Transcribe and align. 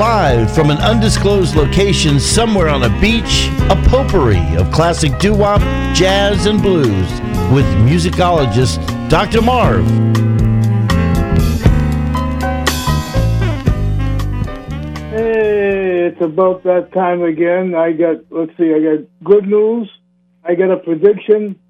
live 0.00 0.50
from 0.54 0.70
an 0.70 0.78
undisclosed 0.78 1.54
location 1.54 2.18
somewhere 2.18 2.70
on 2.70 2.84
a 2.84 3.00
beach, 3.02 3.50
a 3.68 3.76
potpourri 3.90 4.56
of 4.56 4.72
classic 4.72 5.18
doo 5.18 5.34
wop, 5.34 5.60
jazz, 5.94 6.46
and 6.46 6.62
blues 6.62 7.10
with 7.52 7.66
musicologist 7.84 8.80
Dr. 9.10 9.42
Marv. 9.42 9.84
Hey, 15.10 16.06
it's 16.06 16.20
about 16.22 16.62
that 16.62 16.90
time 16.94 17.22
again. 17.22 17.74
I 17.74 17.92
got, 17.92 18.20
let's 18.30 18.56
see, 18.56 18.72
I 18.72 18.80
got 18.80 19.06
good 19.22 19.46
news, 19.46 19.90
I 20.42 20.54
got 20.54 20.70
a 20.70 20.78
prediction, 20.78 21.60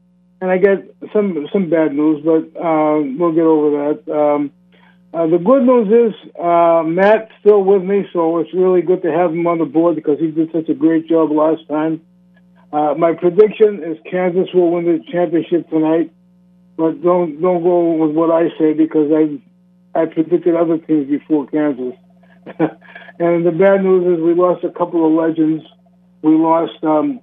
and 0.41 0.53
I 0.53 0.59
got 0.59 0.85
some 1.13 1.49
some 1.53 1.69
bad 1.69 1.97
news, 1.97 2.25
but 2.25 2.45
uh, 2.57 3.01
we'll 3.19 3.33
get 3.33 3.43
over 3.43 3.71
that. 3.73 4.15
Um, 4.17 4.53
uh, 5.13 5.27
the 5.27 5.39
good 5.39 5.65
news 5.65 6.13
is 6.15 6.31
uh, 6.39 6.83
Matt's 6.87 7.33
still 7.41 7.65
with 7.65 7.83
me, 7.83 8.07
so 8.13 8.39
it's 8.39 8.55
really 8.55 8.81
good 8.81 9.03
to 9.03 9.11
have 9.11 9.33
him 9.33 9.47
on 9.47 9.59
the 9.59 9.65
board 9.65 9.97
because 9.97 10.21
he 10.21 10.31
did 10.31 10.53
such 10.53 10.69
a 10.69 10.75
great 10.75 11.09
job 11.09 11.33
last 11.33 11.67
time. 11.69 12.01
Uh, 12.73 12.95
my 12.97 13.13
prediction 13.13 13.83
is 13.83 13.99
Kansas 14.09 14.49
will 14.55 14.71
win 14.71 14.85
the 14.85 15.03
championship 15.11 15.69
tonight, 15.69 16.13
but 16.77 17.03
don't 17.03 17.41
don't 17.41 17.65
go 17.65 17.95
with 17.95 18.15
what 18.15 18.31
I 18.31 18.57
say 18.57 18.73
because 18.73 19.11
I 19.11 20.01
I 20.01 20.07
predicted 20.07 20.55
other 20.55 20.79
teams 20.79 21.11
before 21.11 21.49
Kansas. 21.49 21.95
and 23.19 23.45
the 23.45 23.51
bad 23.51 23.83
news 23.83 24.17
is 24.17 24.23
we 24.23 24.35
lost 24.35 24.63
a 24.63 24.71
couple 24.71 25.05
of 25.05 25.13
legends. 25.13 25.65
We 26.23 26.37
lost 26.37 26.85
um, 26.85 27.21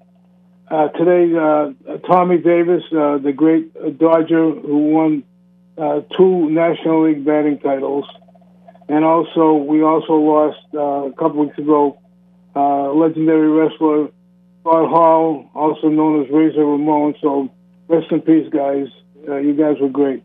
uh, 0.69 0.89
today 0.89 1.33
uh, 1.33 1.97
Tommy 2.05 2.39
Davis, 2.39 2.83
uh, 2.91 3.17
the 3.19 3.31
great 3.33 3.73
Dodger 3.97 4.51
who 4.51 4.89
won 4.91 5.23
uh, 5.77 6.01
two 6.17 6.49
National 6.49 7.07
League 7.07 7.25
batting 7.25 7.59
titles, 7.59 8.05
and 8.89 9.03
also 9.05 9.53
we 9.53 9.83
also 9.83 10.13
lost 10.13 10.59
uh, 10.73 11.09
a 11.09 11.13
couple 11.13 11.45
weeks 11.45 11.57
ago 11.57 11.99
uh, 12.55 12.91
legendary 12.91 13.49
wrestler 13.49 14.09
Scott 14.61 14.89
Hall, 14.89 15.49
also 15.53 15.87
known 15.87 16.23
as 16.23 16.31
Razor 16.31 16.65
Ramon. 16.65 17.15
So 17.21 17.49
rest 17.87 18.11
in 18.11 18.21
peace, 18.21 18.49
guys. 18.51 18.87
Uh, 19.27 19.37
you 19.37 19.53
guys 19.53 19.79
were 19.79 19.89
great. 19.89 20.23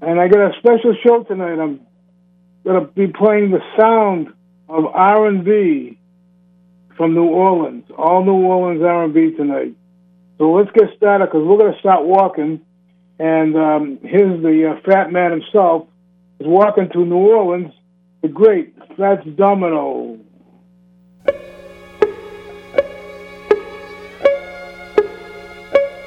And 0.00 0.20
I 0.20 0.28
got 0.28 0.54
a 0.54 0.58
special 0.58 0.94
show 1.04 1.22
tonight. 1.24 1.58
I'm 1.60 1.80
gonna 2.64 2.86
be 2.86 3.08
playing 3.08 3.50
the 3.50 3.60
sound 3.78 4.28
of 4.68 4.86
R&B 4.86 5.98
from 6.96 7.14
New 7.14 7.26
Orleans, 7.26 7.84
all 7.96 8.24
New 8.24 8.32
Orleans 8.32 8.82
R&B 8.82 9.32
tonight. 9.36 9.74
So 10.38 10.52
let's 10.52 10.70
get 10.72 10.96
started 10.96 11.26
because 11.26 11.46
we're 11.46 11.58
gonna 11.58 11.78
start 11.78 12.04
walking 12.04 12.60
and 13.18 13.56
um, 13.56 13.98
here's 14.02 14.42
the 14.42 14.72
uh, 14.76 14.80
fat 14.84 15.10
man 15.10 15.30
himself 15.30 15.88
is 16.38 16.46
walking 16.46 16.88
through 16.90 17.06
New 17.06 17.16
Orleans, 17.16 17.72
the 18.22 18.28
great 18.28 18.74
Fats 18.96 19.26
Domino. 19.36 20.18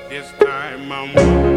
This 0.10 0.32
time 0.40 0.92
I'm 0.92 1.49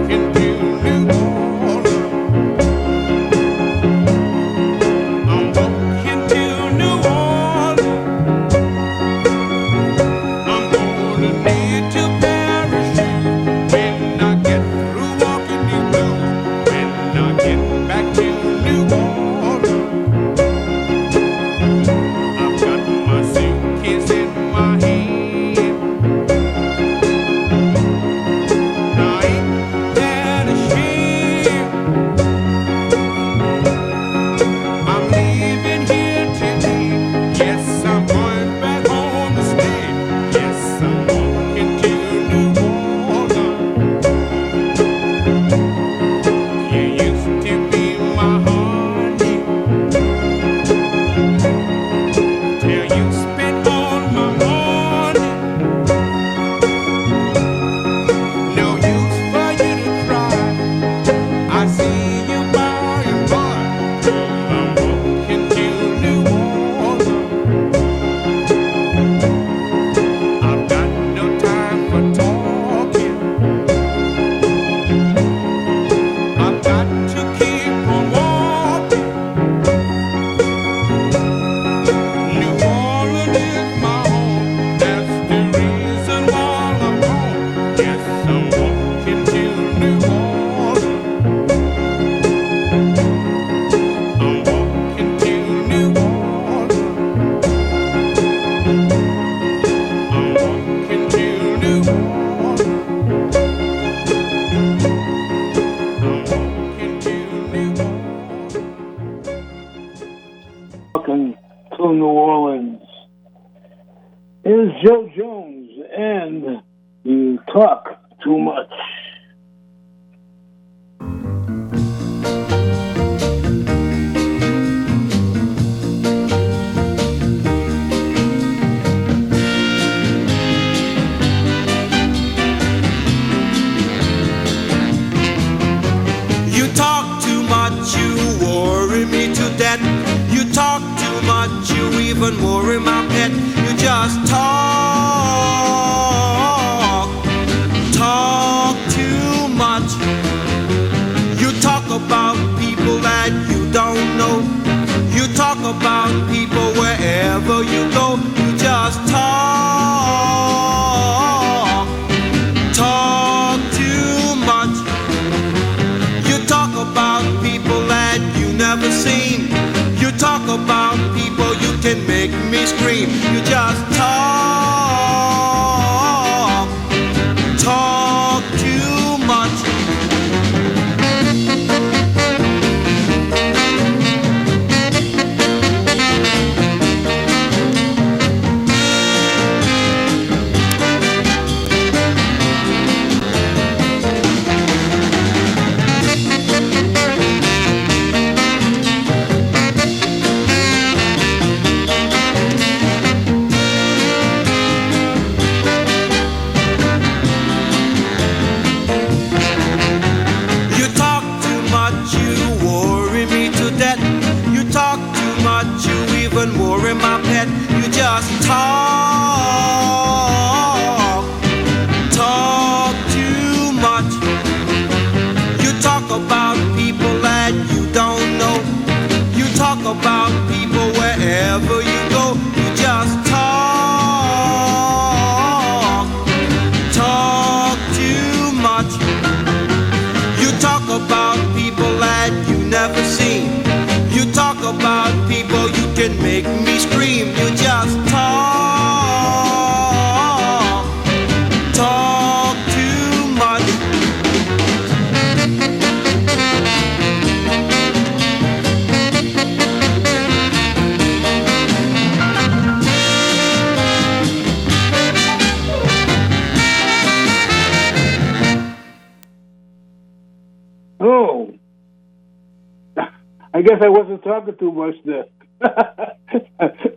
I 273.82 273.88
wasn't 273.88 274.22
talking 274.22 274.56
too 274.58 274.70
much 274.70 274.94
there. 275.04 275.24
that 275.60 276.16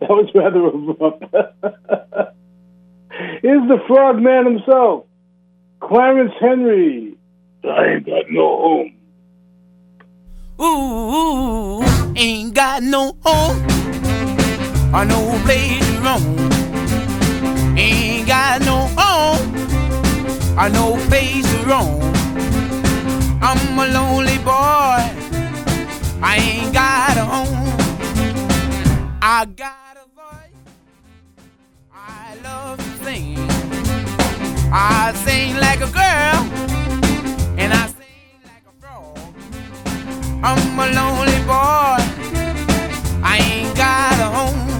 was 0.08 0.30
rather 0.34 0.66
abrupt. 0.66 1.24
Here's 3.42 3.68
the 3.68 3.78
frog 3.88 4.22
man 4.22 4.44
himself, 4.44 5.06
Clarence 5.80 6.32
Henry. 6.40 7.16
I 7.64 7.86
ain't 7.86 8.06
got 8.06 8.30
no 8.30 8.46
home. 8.56 8.92
Ooh, 10.60 11.82
ain't 12.16 12.54
got 12.54 12.84
no 12.84 13.16
home 13.24 13.66
or 14.94 15.04
no 15.04 15.40
place 15.44 15.80
to 15.80 16.00
roam. 16.02 16.38
Ain't 17.76 18.28
got 18.28 18.60
no 18.62 18.86
home 18.96 19.54
or 20.56 20.68
no 20.68 20.96
place 21.08 21.44
to 21.50 21.58
roam. 21.66 22.00
I'm 23.42 23.78
a 23.78 23.86
lonely 23.88 24.38
boy 24.38 25.15
I 26.22 26.36
ain't 26.36 26.72
got 26.72 27.16
a 27.16 27.24
home. 27.24 27.76
I 29.22 29.44
got 29.44 29.96
a 29.96 30.06
voice. 30.14 30.56
I 31.92 32.36
love 32.42 32.78
to 32.78 33.04
sing. 33.04 33.38
I 34.72 35.12
sing 35.24 35.56
like 35.56 35.80
a 35.80 35.90
girl, 35.92 36.38
and 37.58 37.72
I 37.72 37.86
sing 37.88 38.40
like 38.44 38.64
a 38.66 38.72
frog. 38.80 39.18
I'm 40.42 40.78
a 40.78 40.86
lonely 40.94 41.40
boy. 41.44 42.00
I 43.22 43.38
ain't 43.42 43.76
got 43.76 44.18
a 44.18 44.28
home. 44.36 44.70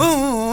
Ooh. 0.00 0.45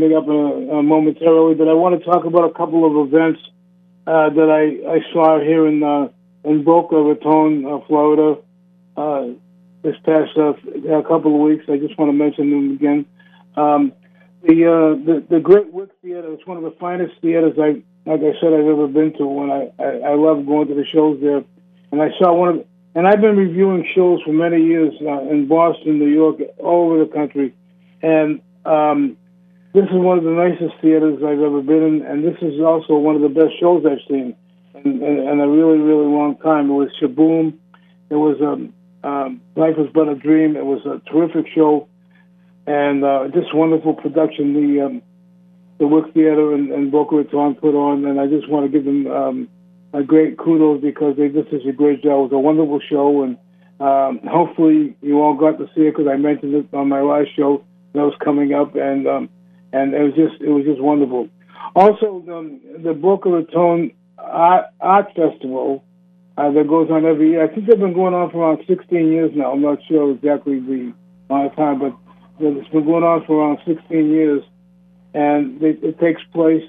Coming 0.00 0.16
up 0.16 0.26
uh, 0.28 0.78
uh, 0.78 0.82
momentarily, 0.82 1.54
but 1.54 1.68
I 1.68 1.74
want 1.74 1.98
to 1.98 2.04
talk 2.04 2.24
about 2.24 2.50
a 2.50 2.54
couple 2.54 2.86
of 2.86 3.08
events 3.08 3.40
uh, 4.06 4.30
that 4.30 4.48
I, 4.48 4.96
I 4.96 5.12
saw 5.12 5.38
here 5.40 5.66
in 5.66 5.82
uh, 5.82 6.08
in 6.44 6.64
Boca 6.64 6.96
Raton, 6.96 7.66
uh, 7.66 7.80
Florida, 7.86 8.40
uh, 8.96 9.26
this 9.82 9.96
past 10.04 10.30
uh, 10.36 10.54
a 10.94 11.02
couple 11.02 11.34
of 11.34 11.40
weeks. 11.42 11.64
I 11.68 11.76
just 11.76 11.98
want 11.98 12.08
to 12.08 12.12
mention 12.14 12.50
them 12.50 12.72
again. 12.72 13.06
Um, 13.56 13.92
the, 14.42 14.64
uh, 14.64 15.04
the 15.04 15.24
the 15.28 15.40
Great 15.40 15.70
Wick 15.72 15.90
Theater 16.00 16.32
is 16.32 16.40
one 16.46 16.56
of 16.56 16.62
the 16.62 16.74
finest 16.80 17.14
theaters 17.20 17.58
I 17.58 17.82
like 18.06 18.20
I 18.20 18.32
said 18.40 18.54
I've 18.54 18.66
ever 18.66 18.88
been 18.88 19.12
to. 19.18 19.26
When 19.26 19.50
I, 19.50 19.70
I 19.78 20.12
I 20.12 20.14
love 20.14 20.46
going 20.46 20.68
to 20.68 20.74
the 20.74 20.86
shows 20.86 21.20
there, 21.20 21.44
and 21.92 22.00
I 22.00 22.08
saw 22.18 22.32
one 22.32 22.48
of 22.48 22.66
and 22.94 23.06
I've 23.06 23.20
been 23.20 23.36
reviewing 23.36 23.86
shows 23.94 24.20
for 24.22 24.32
many 24.32 24.64
years 24.64 24.94
uh, 25.02 25.20
in 25.30 25.46
Boston, 25.46 25.98
New 25.98 26.08
York, 26.08 26.36
all 26.58 26.90
over 26.90 27.04
the 27.04 27.12
country, 27.12 27.54
and 28.02 28.40
um, 28.64 29.16
this 29.72 29.84
is 29.84 29.92
one 29.92 30.18
of 30.18 30.24
the 30.24 30.30
nicest 30.30 30.80
theaters 30.80 31.22
I've 31.22 31.40
ever 31.40 31.62
been 31.62 31.82
in, 31.82 32.02
and 32.02 32.24
this 32.24 32.36
is 32.42 32.60
also 32.60 32.94
one 32.96 33.14
of 33.14 33.22
the 33.22 33.28
best 33.28 33.58
shows 33.60 33.84
I've 33.86 34.02
seen 34.08 34.34
in, 34.74 35.02
in, 35.02 35.28
in 35.28 35.40
a 35.40 35.48
really, 35.48 35.78
really 35.78 36.06
long 36.06 36.36
time. 36.38 36.70
It 36.70 36.74
was 36.74 36.88
Shaboom. 37.00 37.54
It 38.10 38.16
was 38.16 38.36
um, 38.42 38.74
um, 39.04 39.40
Life 39.54 39.76
Was 39.76 39.88
But 39.94 40.08
a 40.08 40.16
Dream. 40.16 40.56
It 40.56 40.64
was 40.64 40.84
a 40.86 41.00
terrific 41.08 41.46
show, 41.54 41.88
and 42.66 43.04
uh, 43.04 43.28
just 43.32 43.54
wonderful 43.54 43.94
production. 43.94 44.54
The 44.54 44.86
um, 44.86 45.02
the 45.78 45.86
Wick 45.86 46.12
Theater 46.12 46.52
and, 46.52 46.70
and 46.72 46.90
Boca 46.90 47.16
Raton 47.16 47.54
put 47.54 47.74
on, 47.74 48.04
and 48.04 48.20
I 48.20 48.26
just 48.26 48.48
want 48.48 48.66
to 48.66 48.72
give 48.76 48.84
them 48.84 49.06
um, 49.06 49.48
a 49.92 50.02
great 50.02 50.36
kudos 50.36 50.82
because 50.82 51.16
they 51.16 51.28
did 51.28 51.46
such 51.50 51.64
a 51.64 51.72
great 51.72 52.02
job. 52.02 52.12
It 52.12 52.22
was 52.22 52.32
a 52.32 52.38
wonderful 52.38 52.80
show, 52.80 53.22
and 53.22 53.38
um, 53.78 54.20
hopefully 54.28 54.96
you 55.00 55.20
all 55.20 55.34
got 55.34 55.58
to 55.58 55.66
see 55.74 55.82
it 55.82 55.96
because 55.96 56.08
I 56.10 56.16
mentioned 56.16 56.54
it 56.54 56.74
on 56.74 56.88
my 56.88 57.00
last 57.00 57.28
show 57.36 57.64
that 57.94 58.02
was 58.02 58.14
coming 58.22 58.52
up, 58.52 58.74
and 58.74 59.06
um, 59.06 59.28
and 59.72 59.94
it 59.94 60.02
was 60.02 60.14
just 60.14 60.42
it 60.42 60.48
was 60.48 60.64
just 60.64 60.80
wonderful. 60.80 61.28
Also, 61.74 62.22
the, 62.26 62.60
the 62.82 62.92
Boca 62.94 63.28
Raton 63.28 63.92
Art, 64.18 64.66
Art 64.80 65.06
Festival 65.14 65.84
uh, 66.36 66.50
that 66.50 66.68
goes 66.68 66.90
on 66.90 67.04
every 67.04 67.30
year. 67.30 67.44
I 67.44 67.54
think 67.54 67.66
they've 67.66 67.78
been 67.78 67.92
going 67.92 68.14
on 68.14 68.30
for 68.30 68.38
around 68.38 68.64
16 68.66 69.12
years 69.12 69.30
now. 69.34 69.52
I'm 69.52 69.62
not 69.62 69.78
sure 69.88 70.12
exactly 70.12 70.58
the 70.58 70.92
amount 71.28 71.52
of 71.52 71.56
time, 71.56 71.78
but 71.78 71.94
it's 72.40 72.68
been 72.68 72.84
going 72.84 73.04
on 73.04 73.24
for 73.26 73.40
around 73.40 73.58
16 73.66 74.10
years, 74.10 74.42
and 75.14 75.62
it, 75.62 75.82
it 75.82 76.00
takes 76.00 76.22
place 76.32 76.62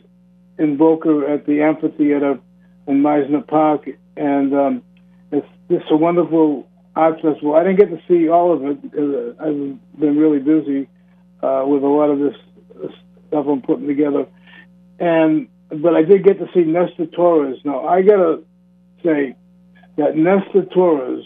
in 0.57 0.77
Boca 0.77 1.25
at 1.31 1.45
the 1.45 1.61
amphitheater 1.61 2.39
in 2.87 3.01
Mizner 3.01 3.47
Park, 3.47 3.87
and 4.17 4.53
um, 4.53 4.83
it's 5.31 5.47
just 5.69 5.85
a 5.89 5.95
wonderful 5.95 6.67
art 6.95 7.15
festival. 7.21 7.55
I 7.55 7.63
didn't 7.63 7.79
get 7.79 7.89
to 7.89 8.01
see 8.07 8.29
all 8.29 8.53
of 8.53 8.63
it 8.65 8.81
because 8.81 9.35
I've 9.39 9.99
been 9.99 10.17
really 10.17 10.39
busy 10.39 10.89
uh, 11.41 11.63
with 11.65 11.83
a 11.83 11.87
lot 11.87 12.09
of 12.09 12.19
this 12.19 12.35
stuff 13.27 13.45
I'm 13.47 13.61
putting 13.61 13.87
together. 13.87 14.27
And 14.99 15.47
but 15.69 15.95
I 15.95 16.03
did 16.03 16.23
get 16.23 16.39
to 16.39 16.47
see 16.53 16.61
Nestor 16.61 17.05
Torres. 17.07 17.59
Now 17.63 17.87
I 17.87 18.01
gotta 18.01 18.43
say 19.03 19.35
that 19.97 20.15
Nestor 20.15 20.65
Torres 20.65 21.25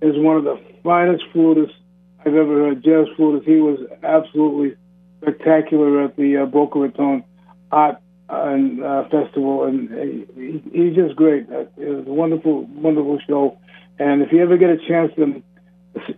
is 0.00 0.14
one 0.16 0.36
of 0.36 0.44
the 0.44 0.60
finest 0.82 1.24
flutists 1.34 1.74
I've 2.20 2.34
ever 2.34 2.64
heard. 2.64 2.84
Jazz 2.84 3.06
flutist. 3.16 3.46
He 3.46 3.56
was 3.56 3.80
absolutely 4.02 4.76
spectacular 5.20 6.04
at 6.04 6.16
the 6.16 6.38
uh, 6.38 6.46
Boca 6.46 6.78
Raton 6.78 7.24
Art 7.70 7.96
and 8.28 8.82
uh, 8.82 9.04
Festival, 9.08 9.64
and 9.64 9.90
he, 10.36 10.62
he's 10.72 10.94
just 10.94 11.16
great. 11.16 11.46
It 11.50 11.70
was 11.76 12.06
a 12.06 12.12
wonderful, 12.12 12.64
wonderful 12.64 13.18
show. 13.26 13.58
And 13.98 14.22
if 14.22 14.32
you 14.32 14.42
ever 14.42 14.56
get 14.56 14.70
a 14.70 14.78
chance 14.78 15.12
to 15.16 15.42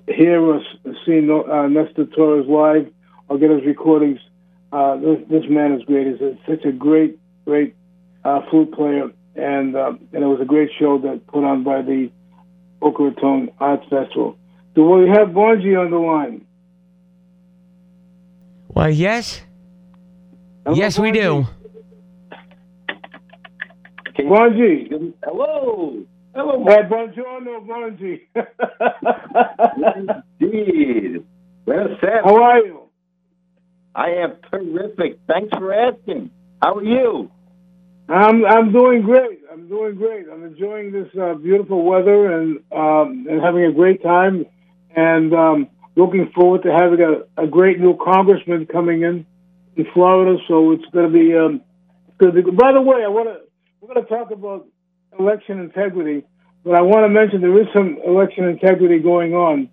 hear 0.07 0.41
or 0.41 0.61
see 1.05 1.29
uh, 1.31 1.67
Nestor 1.69 2.07
Torres 2.07 2.47
live 2.47 2.93
or 3.29 3.39
get 3.39 3.51
his 3.51 3.65
recordings, 3.65 4.21
uh, 4.75 4.97
this, 4.97 5.19
this 5.31 5.45
man 5.49 5.73
is 5.73 5.85
great. 5.85 6.09
He's 6.09 6.21
a, 6.21 6.37
such 6.49 6.65
a 6.65 6.73
great, 6.73 7.17
great 7.45 7.77
uh, 8.25 8.41
flute 8.51 8.73
player, 8.73 9.09
and 9.37 9.77
uh, 9.77 9.93
and 10.13 10.25
it 10.25 10.27
was 10.27 10.41
a 10.43 10.45
great 10.45 10.71
show 10.81 10.99
that 10.99 11.25
put 11.29 11.45
on 11.45 11.63
by 11.63 11.81
the 11.83 12.11
Boca 12.81 13.05
Raton 13.05 13.51
Arts 13.61 13.85
Festival. 13.89 14.37
Do 14.75 14.85
we 14.85 15.09
have 15.09 15.29
Bonji 15.29 15.79
on 15.79 15.93
the 15.93 15.99
line? 15.99 16.45
Well, 18.67 18.91
yes. 18.91 19.43
Hello, 20.65 20.77
yes, 20.77 20.99
we 20.99 21.13
do. 21.13 21.47
Bonji. 24.19 25.13
Hello. 25.23 26.03
Hello. 26.35 26.65
Hey, 26.67 26.83
buongiorno, 26.89 27.65
Bonji. 27.65 28.23
Indeed. 30.41 31.25
Well 31.65 31.97
said. 32.01 32.25
How 32.25 32.43
are 32.43 32.59
you? 32.59 32.84
I 33.95 34.09
am 34.09 34.37
terrific. 34.51 35.21
Thanks 35.29 35.57
for 35.57 35.73
asking. 35.73 36.31
How 36.63 36.77
are 36.77 36.83
you? 36.83 37.31
I'm 38.09 38.45
I'm 38.45 38.73
doing 38.73 39.03
great. 39.03 39.41
I'm 39.51 39.69
doing 39.69 39.95
great. 39.95 40.27
I'm 40.31 40.45
enjoying 40.45 40.93
this 40.93 41.09
uh, 41.21 41.35
beautiful 41.35 41.85
weather 41.85 42.33
and 42.39 42.59
um, 42.73 43.27
and 43.31 43.41
having 43.43 43.65
a 43.65 43.73
great 43.73 44.03
time, 44.03 44.45
and 44.95 45.33
um, 45.33 45.69
looking 45.97 46.31
forward 46.35 46.65
to 46.65 46.73
having 46.73 47.01
a, 47.01 47.43
a 47.43 47.47
great 47.47 47.81
new 47.81 47.97
congressman 47.97 48.67
coming 48.67 49.03
in 49.03 49.25
in 49.77 49.87
Florida. 49.95 50.39
So 50.49 50.73
it's 50.73 50.85
going 50.93 51.11
to 51.11 51.13
be 51.13 51.35
um. 51.35 51.63
By 52.19 52.73
the 52.73 52.81
way, 52.81 53.03
I 53.05 53.09
want 53.09 53.29
to 53.29 53.41
we're 53.81 53.95
going 53.95 54.07
to 54.07 54.09
talk 54.09 54.31
about 54.31 54.67
election 55.19 55.61
integrity, 55.61 56.25
but 56.65 56.75
I 56.75 56.83
want 56.83 57.05
to 57.05 57.09
mention 57.09 57.41
there 57.41 57.61
is 57.61 57.69
some 57.73 57.99
election 58.05 58.45
integrity 58.49 58.99
going 58.99 59.35
on. 59.35 59.69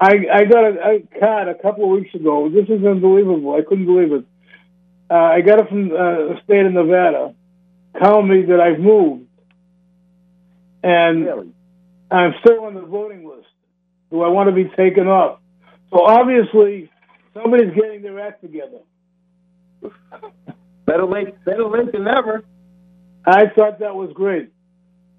I 0.00 0.12
I 0.32 0.44
got 0.44 0.64
a, 0.64 0.96
a 0.96 1.18
card 1.20 1.48
a 1.48 1.54
couple 1.54 1.84
of 1.84 1.90
weeks 2.00 2.14
ago. 2.14 2.48
This 2.48 2.68
is 2.68 2.84
unbelievable. 2.84 3.54
I 3.54 3.62
couldn't 3.62 3.86
believe 3.86 4.12
it. 4.12 4.24
Uh, 5.10 5.14
I 5.14 5.40
got 5.40 5.60
it 5.60 5.68
from 5.68 5.90
uh, 5.92 5.94
the 5.94 6.40
state 6.44 6.64
of 6.66 6.72
Nevada, 6.72 7.34
telling 8.00 8.28
me 8.28 8.42
that 8.46 8.60
I've 8.60 8.80
moved, 8.80 9.26
and 10.82 11.24
Really? 11.24 11.50
I'm 12.10 12.34
still 12.40 12.64
on 12.64 12.74
the 12.74 12.82
voting 12.82 13.28
list. 13.28 13.46
Do 14.10 14.22
I 14.22 14.28
want 14.28 14.48
to 14.48 14.54
be 14.54 14.64
taken 14.76 15.06
off? 15.08 15.40
So 15.90 16.04
obviously, 16.04 16.90
somebody's 17.34 17.74
getting 17.74 18.02
their 18.02 18.18
act 18.20 18.42
together. 18.42 18.78
Better 20.86 21.06
late, 21.06 21.42
better 21.44 21.64
late 21.66 21.92
than 21.92 22.04
never. 22.04 22.44
I 23.24 23.46
thought 23.56 23.78
that 23.78 23.94
was 23.94 24.10
great. 24.12 24.50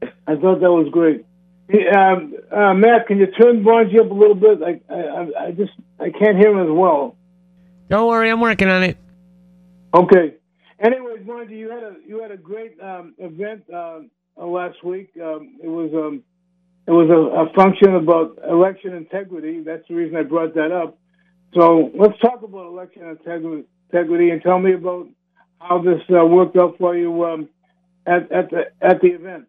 I 0.02 0.36
thought 0.36 0.60
that 0.60 0.72
was 0.72 0.90
great. 0.92 1.26
Hey, 1.68 1.88
Um, 1.88 2.36
uh, 2.52 2.74
Matt, 2.74 3.08
can 3.08 3.18
you 3.18 3.28
turn 3.28 3.64
Bonji 3.64 4.00
up 4.00 4.12
a 4.12 4.14
little 4.14 4.36
bit? 4.36 4.60
I, 4.62 4.94
I, 4.94 5.48
I 5.48 5.52
just 5.52 5.72
I 6.00 6.10
can't 6.12 6.38
hear 6.38 6.52
him 6.52 6.62
as 6.62 6.72
well. 6.72 7.16
Don't 7.90 8.08
worry, 8.08 8.30
I'm 8.30 8.40
working 8.42 8.68
on 8.68 8.84
it. 8.84 8.98
Okay. 9.94 10.36
Anyways, 10.80 11.22
Bonji, 11.26 11.58
you 11.58 11.70
had 11.72 11.84
a 11.84 11.96
you 12.06 12.22
had 12.22 12.32
a 12.32 12.38
great 12.38 12.80
um, 12.82 13.16
event 13.18 13.64
uh, 13.74 14.02
uh, 14.38 14.46
last 14.46 14.84
week. 14.84 15.12
Um, 15.22 15.58
it 15.64 15.68
was 15.68 15.92
um, 15.94 16.24
it 16.86 16.92
was 16.92 17.10
a, 17.10 17.50
a 17.50 17.54
function 17.54 17.96
about 17.96 18.38
election 18.48 18.94
integrity. 18.94 19.62
That's 19.62 19.88
the 19.88 19.96
reason 19.96 20.18
I 20.18 20.24
brought 20.24 20.54
that 20.56 20.72
up. 20.72 20.98
So 21.56 21.90
let's 21.98 22.20
talk 22.20 22.44
about 22.44 22.68
election 22.68 23.04
integrity, 23.08 23.66
integrity 23.90 24.30
and 24.32 24.42
tell 24.42 24.60
me 24.60 24.74
about 24.74 25.08
how 25.60 25.82
this 25.82 26.02
uh, 26.12 26.26
worked 26.26 26.58
out 26.58 26.78
for 26.78 26.96
you 26.96 27.26
um, 27.26 27.50
at 28.06 28.32
at 28.32 28.52
the 28.52 28.66
at 28.82 29.02
the 29.02 29.08
event. 29.08 29.46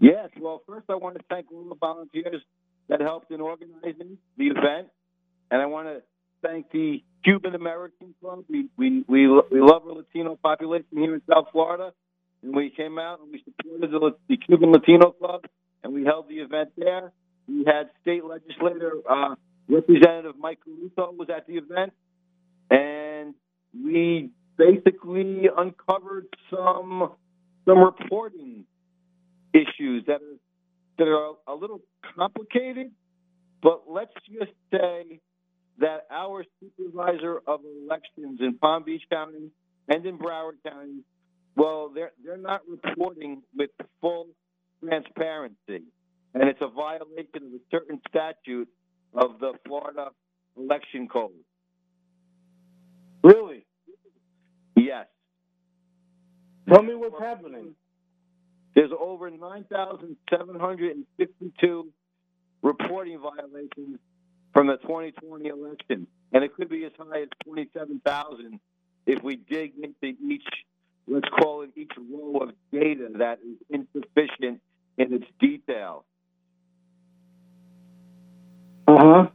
Yes. 0.00 0.30
Well, 0.38 0.62
first 0.66 0.86
I 0.88 0.94
want 0.94 1.16
to 1.16 1.24
thank 1.28 1.50
all 1.52 1.68
the 1.68 1.74
volunteers 1.74 2.42
that 2.88 3.00
helped 3.00 3.30
in 3.30 3.40
organizing 3.40 4.18
the 4.36 4.46
event, 4.46 4.88
and 5.50 5.60
I 5.60 5.66
want 5.66 5.88
to 5.88 6.02
thank 6.42 6.70
the 6.70 7.02
Cuban 7.24 7.54
American 7.54 8.14
Club. 8.20 8.44
We 8.48 8.68
we 8.76 9.04
we 9.08 9.26
we 9.26 9.60
love 9.60 9.82
our 9.86 9.94
Latino 9.94 10.36
population 10.36 10.86
here 10.92 11.14
in 11.14 11.22
South 11.28 11.46
Florida, 11.52 11.92
and 12.42 12.54
we 12.54 12.70
came 12.70 12.98
out 12.98 13.20
and 13.20 13.32
we 13.32 13.42
supported 13.44 13.90
the, 13.90 14.10
the 14.28 14.36
Cuban 14.36 14.72
Latino 14.72 15.10
Club, 15.10 15.44
and 15.82 15.92
we 15.92 16.04
held 16.04 16.28
the 16.28 16.36
event 16.36 16.70
there. 16.76 17.12
We 17.48 17.64
had 17.66 17.90
state 18.02 18.24
legislator 18.24 18.92
uh, 19.08 19.34
Representative 19.68 20.34
Mike 20.38 20.60
Caruso 20.64 21.12
was 21.16 21.28
at 21.34 21.46
the 21.46 21.54
event, 21.58 21.92
and 22.70 23.34
we 23.74 24.30
basically 24.56 25.48
uncovered 25.56 26.26
some 26.50 27.12
some 27.66 27.78
reporting 27.78 28.64
issues 29.52 30.04
that 30.06 30.20
are 30.20 30.38
that 30.98 31.08
are 31.08 31.34
a 31.46 31.54
little 31.54 31.80
complicated, 32.16 32.90
but 33.62 33.82
let's 33.88 34.12
just 34.26 34.52
say 34.70 35.20
that 35.78 36.06
our 36.10 36.44
supervisor 36.60 37.40
of 37.46 37.60
elections 37.84 38.40
in 38.40 38.58
Palm 38.58 38.82
Beach 38.82 39.04
County 39.10 39.50
and 39.88 40.04
in 40.04 40.18
Broward 40.18 40.54
County, 40.66 41.02
well, 41.56 41.90
they're 41.94 42.12
they're 42.24 42.36
not 42.36 42.62
reporting 42.68 43.42
with 43.56 43.70
full 44.00 44.26
transparency, 44.82 45.82
and 46.34 46.48
it's 46.48 46.60
a 46.60 46.68
violation 46.68 47.36
of 47.36 47.52
a 47.54 47.60
certain 47.70 48.00
statute 48.08 48.68
of 49.14 49.38
the 49.40 49.52
Florida 49.66 50.10
Election 50.56 51.08
Code. 51.08 51.30
Really? 53.22 53.64
Yes. 54.76 55.06
Tell 56.68 56.82
me 56.82 56.94
what's 56.94 57.18
happening. 57.20 57.74
There's 58.78 58.92
over 58.96 59.28
9,752 59.28 61.92
reporting 62.62 63.18
violations 63.18 63.98
from 64.54 64.68
the 64.68 64.76
2020 64.76 65.48
election, 65.48 66.06
and 66.32 66.44
it 66.44 66.54
could 66.54 66.68
be 66.68 66.84
as 66.84 66.92
high 66.96 67.22
as 67.22 67.28
27,000 67.44 68.60
if 69.04 69.20
we 69.24 69.34
dig 69.34 69.72
into 69.82 70.16
each, 70.24 70.46
let's 71.08 71.28
call 71.40 71.62
it 71.62 71.70
each 71.74 71.90
row 72.08 72.36
of 72.36 72.50
data 72.70 73.08
that 73.18 73.40
is 73.40 73.56
insufficient 73.68 74.60
in 74.96 75.12
its 75.12 75.26
detail. 75.40 76.04
Uh 78.86 78.96
huh. 78.96 79.26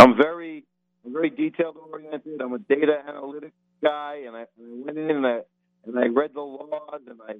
I'm 0.00 0.16
very, 0.16 0.64
I'm 1.06 1.12
very 1.12 1.30
detailed 1.30 1.76
oriented. 1.92 2.42
I'm 2.42 2.54
a 2.54 2.58
data 2.58 3.04
analytics 3.08 3.52
guy, 3.80 4.22
and 4.26 4.34
I, 4.34 4.46
and 4.58 4.66
I 4.66 4.70
went 4.84 4.98
in 4.98 5.12
and 5.12 5.24
I, 5.24 5.42
and 5.86 5.96
I 5.96 6.08
read 6.08 6.34
the 6.34 6.40
laws, 6.40 7.02
and 7.06 7.20
I, 7.28 7.34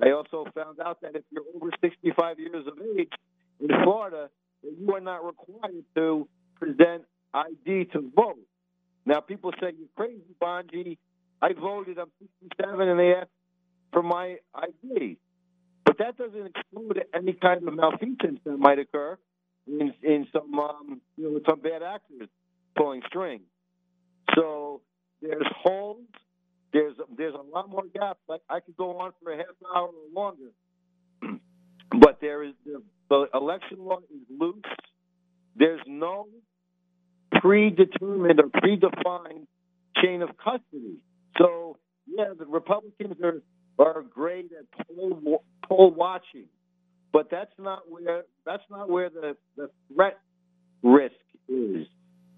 I 0.00 0.10
also 0.10 0.46
found 0.54 0.80
out 0.80 1.00
that 1.02 1.16
if 1.16 1.22
you're 1.30 1.44
over 1.54 1.70
65 1.80 2.38
years 2.38 2.66
of 2.66 2.74
age 2.96 3.12
in 3.60 3.68
Florida, 3.82 4.30
you 4.62 4.94
are 4.94 5.00
not 5.00 5.24
required 5.24 5.84
to 5.94 6.28
present 6.58 7.04
ID 7.34 7.86
to 7.92 8.10
vote. 8.14 8.38
Now, 9.04 9.20
people 9.20 9.52
say 9.60 9.72
you're 9.76 9.88
crazy, 9.96 10.22
Bonji. 10.40 10.98
I 11.40 11.52
voted. 11.52 11.98
I'm 11.98 12.10
67, 12.20 12.88
and 12.88 12.98
they 12.98 13.14
asked 13.14 13.30
for 13.92 14.02
my 14.02 14.36
ID. 14.54 15.18
But 15.84 15.98
that 15.98 16.16
doesn't 16.16 16.46
exclude 16.46 17.04
any 17.14 17.32
kind 17.32 17.66
of 17.66 17.74
malfeasance 17.74 18.40
that 18.44 18.56
might 18.56 18.78
occur 18.78 19.18
in, 19.66 19.92
in 20.02 20.26
some, 20.32 20.58
um, 20.58 21.00
you 21.16 21.32
know, 21.32 21.40
some 21.48 21.60
bad 21.60 21.82
actors 21.82 22.28
pulling 22.76 23.02
strings. 23.08 23.42
So 24.34 24.80
there's 25.20 25.46
holes. 25.62 25.98
There's 26.72 26.94
there's 27.16 27.34
a 27.34 27.54
lot 27.54 27.68
more 27.68 27.84
gaps. 27.92 28.20
I, 28.30 28.36
I 28.48 28.60
could 28.60 28.76
go 28.76 28.98
on 28.98 29.12
for 29.22 29.32
a 29.32 29.36
half 29.36 29.46
hour 29.74 29.88
or 29.88 30.12
longer. 30.12 30.52
but 32.00 32.18
there 32.20 32.42
is 32.42 32.54
the, 32.64 32.82
the 33.10 33.26
election 33.34 33.78
law 33.78 33.98
is 33.98 34.22
loose. 34.30 34.62
There's 35.54 35.80
no 35.86 36.28
predetermined 37.40 38.40
or 38.40 38.48
predefined 38.48 39.46
chain 40.02 40.22
of 40.22 40.30
custody. 40.42 40.96
So 41.38 41.76
yeah, 42.06 42.32
the 42.38 42.46
Republicans 42.46 43.16
are 43.22 43.42
are 43.78 44.02
great 44.02 44.50
at 44.58 44.86
poll 44.86 45.44
poll 45.68 45.90
watching, 45.90 46.46
but 47.12 47.30
that's 47.30 47.52
not 47.58 47.82
where 47.90 48.22
that's 48.46 48.64
not 48.70 48.88
where 48.88 49.10
the 49.10 49.36
the 49.56 49.68
threat 49.92 50.18
risk 50.82 51.14
is. 51.48 51.86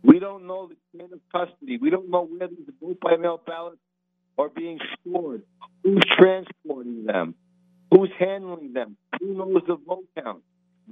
We 0.03 0.19
don't 0.19 0.47
know 0.47 0.69
the 0.69 0.99
chain 0.99 1.09
of 1.13 1.21
custody. 1.33 1.79
We 1.81 1.91
don't 1.91 2.11
know 2.11 2.27
where 2.27 2.49
these 2.49 2.69
vote 2.83 2.99
by 3.01 3.17
mail 3.17 3.41
ballots 3.47 3.79
are 4.39 4.49
being 4.49 4.79
stored, 5.01 5.43
who's 5.83 6.03
transporting 6.19 7.05
them, 7.05 7.35
who's 7.91 8.11
handling 8.19 8.73
them, 8.73 8.97
who 9.21 9.35
knows 9.35 9.63
the 9.67 9.77
vote 9.77 10.05
count. 10.21 10.43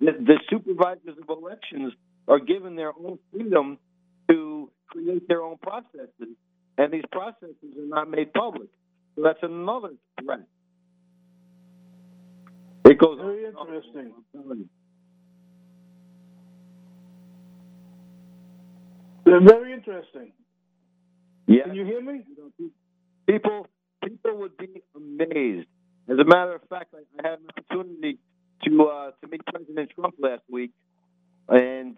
The, 0.00 0.12
the 0.12 0.38
supervisors 0.48 1.16
of 1.20 1.28
elections 1.28 1.92
are 2.28 2.38
given 2.38 2.76
their 2.76 2.92
own 2.96 3.18
freedom 3.32 3.78
to 4.30 4.70
create 4.86 5.28
their 5.28 5.42
own 5.42 5.58
processes, 5.58 6.36
and 6.78 6.92
these 6.92 7.04
processes 7.10 7.76
are 7.78 7.86
not 7.86 8.10
made 8.10 8.32
public. 8.32 8.68
So 9.16 9.22
that's 9.22 9.42
another 9.42 9.90
threat. 10.22 10.46
It 12.84 12.98
goes 12.98 13.18
Very 13.18 13.44
on 13.46 13.48
and 13.48 13.56
on. 13.56 13.66
interesting. 13.68 14.12
Very 19.24 19.72
interesting. 19.72 20.32
Yeah. 21.46 21.64
Can 21.64 21.74
you 21.74 21.84
hear 21.84 22.00
me? 22.00 22.22
You 23.32 23.38
know, 23.38 23.40
pe- 23.40 23.48
people 23.48 23.66
people 24.04 24.38
would 24.38 24.56
be 24.56 24.82
amazed. 24.94 25.68
As 26.08 26.18
a 26.18 26.24
matter 26.24 26.54
of 26.54 26.62
fact, 26.68 26.94
I, 26.94 26.98
I 27.22 27.30
had 27.30 27.38
an 27.40 27.46
opportunity 27.56 28.18
to 28.64 28.82
uh, 28.84 29.10
to 29.20 29.28
meet 29.28 29.40
President 29.46 29.90
Trump 29.94 30.14
last 30.18 30.42
week, 30.50 30.72
and 31.48 31.96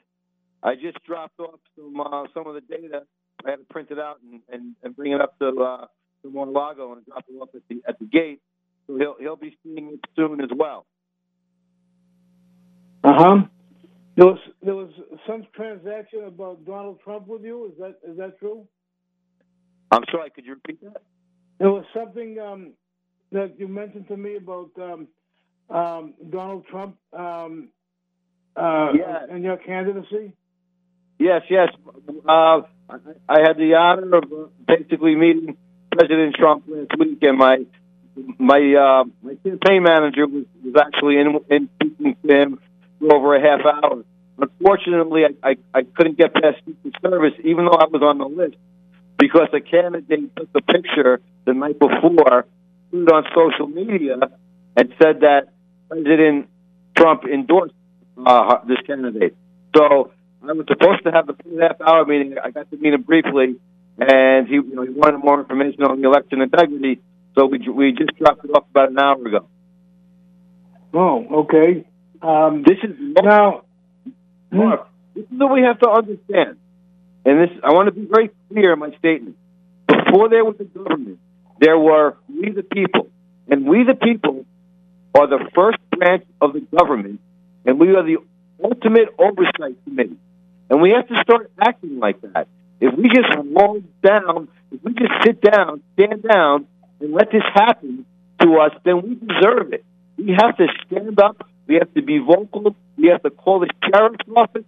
I 0.62 0.74
just 0.74 1.02
dropped 1.04 1.40
off 1.40 1.60
some 1.76 2.00
uh, 2.00 2.24
some 2.34 2.46
of 2.46 2.54
the 2.54 2.60
data. 2.60 3.02
I 3.46 3.50
had 3.50 3.56
to 3.56 3.64
print 3.64 3.90
it 3.90 3.98
out 3.98 4.20
and, 4.22 4.40
and, 4.50 4.74
and 4.82 4.96
bring 4.96 5.12
it 5.12 5.20
up 5.20 5.38
to 5.40 5.48
uh, 5.48 5.86
to 6.22 6.30
Mar-a-Lago 6.30 6.94
and 6.94 7.04
drop 7.06 7.24
it 7.28 7.34
off 7.34 7.48
at 7.54 7.62
the 7.68 7.82
at 7.88 7.98
the 7.98 8.06
gate. 8.06 8.40
So 8.86 8.96
he'll 8.96 9.16
he'll 9.18 9.36
be 9.36 9.56
seeing 9.62 9.94
it 9.94 10.00
soon 10.16 10.40
as 10.40 10.50
well. 10.56 10.86
Uh 13.02 13.12
huh. 13.14 13.36
There 14.16 14.26
was 14.26 14.38
there 14.62 14.74
was 14.74 14.90
some 15.26 15.46
transaction 15.54 16.24
about 16.24 16.64
Donald 16.64 17.00
Trump 17.02 17.26
with 17.26 17.42
you. 17.42 17.66
Is 17.66 17.72
that 17.78 17.98
is 18.08 18.16
that 18.18 18.38
true? 18.38 18.66
I'm 19.90 20.04
sorry. 20.10 20.30
Could 20.30 20.46
you 20.46 20.54
repeat 20.54 20.80
that? 20.82 21.02
There 21.58 21.70
was 21.70 21.84
something 21.94 22.38
um, 22.38 22.72
that 23.32 23.58
you 23.58 23.68
mentioned 23.68 24.08
to 24.08 24.16
me 24.16 24.36
about 24.36 24.70
um, 24.80 25.08
um, 25.70 26.14
Donald 26.30 26.66
Trump 26.66 26.96
um, 27.12 27.68
uh, 28.56 28.92
Yeah. 28.94 29.26
and 29.30 29.42
your 29.44 29.56
candidacy. 29.56 30.32
Yes, 31.18 31.42
yes. 31.48 31.68
Uh, 32.28 32.62
I, 32.88 32.96
I 33.28 33.40
had 33.46 33.56
the 33.56 33.74
honor 33.74 34.16
of 34.18 34.24
uh, 34.24 34.46
basically 34.66 35.14
meeting 35.14 35.56
President 35.92 36.34
Trump 36.34 36.64
last 36.66 36.98
week, 36.98 37.18
and 37.22 37.38
my 37.38 37.64
my 38.38 38.74
uh, 38.74 39.04
my 39.22 39.34
campaign 39.44 39.82
manager 39.84 40.26
was, 40.26 40.44
was 40.64 40.74
actually 40.76 41.18
in 41.18 41.38
in 41.50 41.68
speaking 41.76 42.16
to 42.26 42.34
him 42.42 42.58
for 42.98 43.14
over 43.14 43.36
a 43.36 43.40
half 43.40 43.60
hour. 43.64 44.04
Unfortunately, 44.38 45.22
I, 45.24 45.50
I, 45.50 45.56
I 45.72 45.82
couldn't 45.84 46.18
get 46.18 46.34
past 46.34 46.56
Secret 46.66 46.94
Service, 47.00 47.34
even 47.44 47.66
though 47.66 47.78
I 47.78 47.86
was 47.86 48.02
on 48.02 48.18
the 48.18 48.24
list, 48.24 48.56
because 49.18 49.48
the 49.52 49.60
candidate 49.60 50.34
took 50.36 50.52
the 50.52 50.60
picture 50.62 51.20
the 51.44 51.54
night 51.54 51.78
before, 51.78 52.46
put 52.90 53.02
it 53.02 53.12
on 53.12 53.24
social 53.34 53.66
media, 53.66 54.16
and 54.76 54.94
said 55.00 55.20
that 55.20 55.48
President 55.88 56.48
Trump 56.96 57.24
endorsed 57.24 57.74
uh, 58.24 58.58
this 58.66 58.78
candidate. 58.86 59.36
So 59.76 60.12
I 60.42 60.52
was 60.52 60.66
supposed 60.68 61.04
to 61.04 61.10
have 61.12 61.26
the 61.26 61.34
full 61.34 61.60
half 61.60 61.80
hour 61.80 62.04
meeting. 62.04 62.36
I 62.42 62.50
got 62.50 62.70
to 62.70 62.76
meet 62.76 62.94
him 62.94 63.02
briefly, 63.02 63.56
and 63.98 64.48
he, 64.48 64.54
you 64.54 64.74
know, 64.74 64.82
he 64.82 64.90
wanted 64.90 65.18
more 65.18 65.40
information 65.40 65.82
on 65.84 66.00
the 66.00 66.08
election 66.08 66.40
integrity. 66.40 67.00
So 67.36 67.46
we 67.46 67.58
we 67.68 67.92
just 67.92 68.16
dropped 68.18 68.44
it 68.44 68.50
off 68.50 68.64
about 68.70 68.90
an 68.90 68.98
hour 68.98 69.26
ago. 69.26 69.48
Oh, 70.92 71.26
okay. 71.42 71.84
Um, 72.22 72.62
This 72.62 72.78
is 72.82 72.96
now, 72.98 73.64
Mark. 74.52 74.88
This 75.14 75.24
is 75.24 75.30
what 75.38 75.52
we 75.52 75.62
have 75.62 75.78
to 75.80 75.90
understand, 75.90 76.56
and 77.24 77.40
this 77.40 77.50
I 77.62 77.72
want 77.72 77.86
to 77.86 77.92
be 77.92 78.06
very 78.06 78.30
clear 78.50 78.72
in 78.72 78.78
my 78.78 78.90
statement. 78.98 79.36
Before 79.86 80.28
there 80.28 80.44
was 80.44 80.56
a 80.60 80.64
government, 80.64 81.18
there 81.60 81.78
were 81.78 82.16
we 82.28 82.50
the 82.50 82.62
people, 82.62 83.08
and 83.48 83.66
we 83.66 83.84
the 83.84 83.94
people 83.94 84.44
are 85.14 85.26
the 85.26 85.48
first 85.54 85.78
branch 85.90 86.24
of 86.40 86.52
the 86.52 86.60
government, 86.60 87.20
and 87.64 87.78
we 87.78 87.94
are 87.94 88.02
the 88.02 88.18
ultimate 88.62 89.08
oversight 89.18 89.76
committee. 89.84 90.18
And 90.70 90.80
we 90.80 90.90
have 90.90 91.06
to 91.08 91.20
start 91.22 91.50
acting 91.60 91.98
like 91.98 92.20
that. 92.22 92.48
If 92.80 92.94
we 92.96 93.08
just 93.08 93.28
roll 93.36 93.82
down, 94.02 94.48
if 94.72 94.82
we 94.82 94.94
just 94.94 95.12
sit 95.24 95.40
down, 95.40 95.82
stand 95.94 96.22
down, 96.22 96.66
and 97.00 97.12
let 97.12 97.30
this 97.30 97.42
happen 97.54 98.06
to 98.40 98.58
us, 98.58 98.72
then 98.84 99.02
we 99.02 99.14
deserve 99.14 99.72
it. 99.72 99.84
We 100.16 100.36
have 100.38 100.56
to 100.56 100.66
stand 100.86 101.20
up. 101.20 101.48
We 101.66 101.76
have 101.76 101.92
to 101.94 102.02
be 102.02 102.18
vocal. 102.18 102.74
We 102.96 103.08
have 103.08 103.22
to 103.22 103.30
call 103.30 103.60
the 103.60 103.68
sheriff's 103.84 104.16
office, 104.34 104.64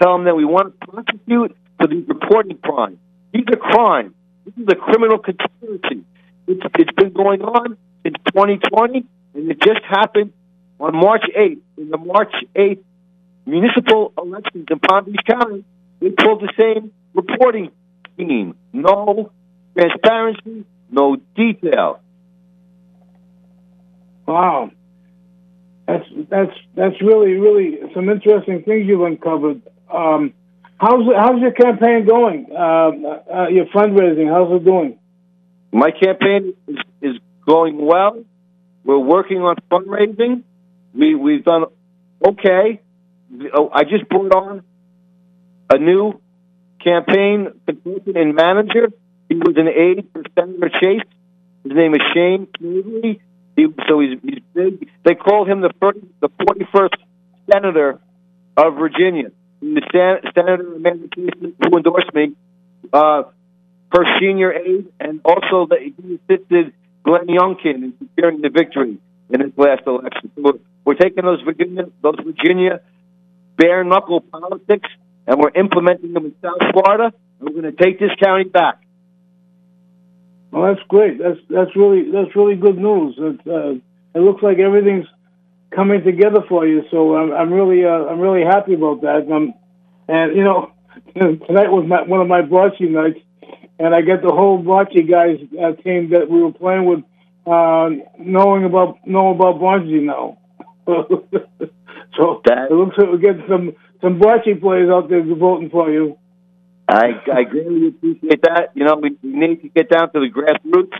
tell 0.00 0.14
them 0.16 0.24
that 0.24 0.36
we 0.36 0.44
want 0.44 0.80
to 0.80 0.86
prosecute 0.86 1.56
for 1.80 1.88
these 1.88 2.06
reporting 2.06 2.58
crimes. 2.58 2.98
These 3.32 3.44
are 3.52 3.56
crimes. 3.56 4.14
This 4.44 4.54
is 4.56 4.68
a 4.68 4.76
criminal 4.76 5.18
conspiracy. 5.18 6.04
It's, 6.46 6.60
it's 6.78 6.92
been 6.92 7.12
going 7.12 7.42
on 7.42 7.76
since 8.02 8.16
2020, 8.26 9.04
and 9.34 9.50
it 9.50 9.60
just 9.60 9.80
happened 9.88 10.32
on 10.78 10.94
March 10.96 11.22
8th. 11.36 11.60
In 11.78 11.90
the 11.90 11.98
March 11.98 12.32
8th 12.54 12.82
municipal 13.46 14.12
elections 14.18 14.66
in 14.70 14.78
Palm 14.78 15.04
Beach 15.04 15.20
County, 15.26 15.64
they 16.00 16.10
pulled 16.10 16.42
the 16.42 16.52
same 16.58 16.92
reporting 17.14 17.70
scheme. 18.14 18.54
No 18.72 19.30
transparency, 19.76 20.64
no 20.90 21.16
detail. 21.36 22.00
wow, 24.26 24.70
that's 25.86 26.04
that's 26.28 26.52
that's 26.74 27.02
really 27.02 27.34
really 27.34 27.78
some 27.94 28.08
interesting 28.08 28.62
things 28.62 28.86
you've 28.86 29.02
uncovered. 29.02 29.62
Um, 29.92 30.32
how's 30.80 31.04
how's 31.14 31.40
your 31.40 31.52
campaign 31.52 32.06
going? 32.06 32.46
Uh, 32.50 32.56
uh, 32.56 33.48
your 33.48 33.66
fundraising, 33.66 34.28
how's 34.32 34.50
it 34.60 34.64
doing? 34.64 34.98
My 35.72 35.90
campaign 35.90 36.54
is, 36.66 36.76
is 37.02 37.16
going 37.46 37.84
well. 37.84 38.24
We're 38.84 38.98
working 38.98 39.38
on 39.42 39.56
fundraising. 39.70 40.42
We 40.94 41.14
we've 41.14 41.44
done 41.44 41.66
okay. 42.26 42.80
Oh, 43.54 43.70
I 43.72 43.84
just 43.84 44.08
brought 44.08 44.34
on 44.34 44.62
a 45.72 45.78
new 45.78 46.20
campaign 46.82 47.48
consultant 47.66 48.16
and 48.16 48.34
manager. 48.34 48.88
He 49.28 49.36
was 49.36 49.54
an 49.56 49.68
aide 49.68 50.08
for 50.12 50.22
Senator 50.36 50.70
Chase. 50.80 51.06
His 51.62 51.72
name 51.72 51.94
is 51.94 52.00
Shane 52.12 52.48
Snavely. 52.58 53.20
He, 53.54 53.66
so 53.88 54.00
he's, 54.00 54.18
he's 54.22 54.42
big. 54.54 54.88
They 55.04 55.14
call 55.14 55.44
him 55.44 55.60
the 55.60 55.70
first, 55.80 55.98
the 56.20 56.30
forty 56.44 56.66
first 56.74 56.96
senator 57.52 58.00
of 58.56 58.74
Virginia. 58.74 59.30
The 59.60 59.82
sen- 59.92 60.32
senator 60.34 60.74
Amanda 60.74 61.08
Chase 61.14 61.34
who 61.40 61.76
endorsed 61.76 62.14
me. 62.14 62.32
Uh, 62.92 63.24
her 63.92 64.04
senior 64.20 64.52
aide, 64.52 64.86
and 65.00 65.20
also 65.24 65.66
that 65.66 65.80
he 65.80 65.92
assisted 66.14 66.72
Glenn 67.02 67.26
Youngkin 67.26 67.82
in 67.82 67.94
securing 67.98 68.40
the 68.40 68.48
victory 68.48 68.98
in 69.30 69.40
his 69.40 69.52
last 69.56 69.82
election. 69.86 70.30
So 70.36 70.42
we're, 70.42 70.52
we're 70.84 70.94
taking 70.94 71.24
those 71.24 71.40
Virginia, 71.42 71.84
those 72.02 72.16
Virginia 72.24 72.80
bare 73.56 73.84
knuckle 73.84 74.20
politics, 74.20 74.88
and 75.26 75.40
we're 75.40 75.50
implementing 75.50 76.12
them 76.12 76.26
in 76.26 76.34
South 76.40 76.72
Florida. 76.72 77.12
And 77.38 77.48
we're 77.48 77.62
going 77.62 77.74
to 77.74 77.82
take 77.82 77.98
this 77.98 78.10
county 78.22 78.44
back. 78.44 78.80
Well, 80.50 80.74
that's 80.74 80.86
great. 80.88 81.18
That's 81.18 81.38
that's 81.48 81.74
really 81.76 82.10
that's 82.10 82.34
really 82.34 82.56
good 82.56 82.76
news. 82.76 83.14
It, 83.18 83.40
uh, 83.46 83.70
it 84.14 84.20
looks 84.20 84.42
like 84.42 84.58
everything's 84.58 85.06
coming 85.74 86.02
together 86.04 86.40
for 86.48 86.66
you. 86.66 86.82
So 86.90 87.16
I'm 87.16 87.32
I'm 87.32 87.52
really 87.52 87.84
uh, 87.84 88.06
I'm 88.10 88.20
really 88.20 88.44
happy 88.44 88.74
about 88.74 89.02
that. 89.02 89.30
Um, 89.30 89.54
and 90.08 90.36
you 90.36 90.44
know, 90.44 90.72
tonight 91.14 91.70
was 91.70 91.86
my, 91.88 92.02
one 92.02 92.20
of 92.20 92.28
my 92.28 92.42
bocce 92.42 92.80
nights, 92.80 93.20
and 93.78 93.94
I 93.94 94.02
got 94.02 94.22
the 94.22 94.32
whole 94.34 94.62
bocce 94.62 95.08
guys 95.08 95.38
uh, 95.58 95.72
team 95.82 96.10
that 96.10 96.28
we 96.28 96.42
were 96.42 96.52
playing 96.52 96.84
with, 96.86 97.00
uh, 97.46 97.90
knowing 98.18 98.64
about 98.64 99.06
know 99.06 99.30
about 99.30 99.56
bocce 99.60 100.02
now. 100.02 100.38
so 100.86 102.42
That- 102.44 102.68
it 102.70 102.74
looks 102.74 102.96
like 102.98 103.08
we're 103.08 103.18
getting 103.18 103.44
some 103.48 103.72
some 104.00 104.18
bocce 104.18 104.60
players 104.60 104.90
out 104.90 105.08
there 105.08 105.22
voting 105.22 105.70
for 105.70 105.90
you. 105.90 106.16
I, 106.88 107.22
I 107.32 107.44
greatly 107.44 107.88
appreciate 107.88 108.42
that. 108.42 108.70
You 108.74 108.84
know, 108.84 108.96
we, 108.96 109.16
we 109.22 109.30
need 109.30 109.62
to 109.62 109.68
get 109.68 109.90
down 109.90 110.12
to 110.12 110.18
the 110.18 110.28
grassroots. 110.28 110.90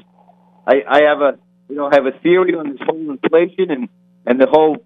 I, 0.64 0.82
I 0.88 1.02
have 1.08 1.20
a, 1.20 1.38
you 1.68 1.74
know, 1.74 1.86
I 1.86 1.94
have 1.96 2.06
a 2.06 2.16
theory 2.20 2.54
on 2.54 2.70
this 2.70 2.78
whole 2.86 3.10
inflation 3.10 3.72
and 3.72 3.88
and 4.26 4.40
the 4.40 4.46
whole 4.46 4.78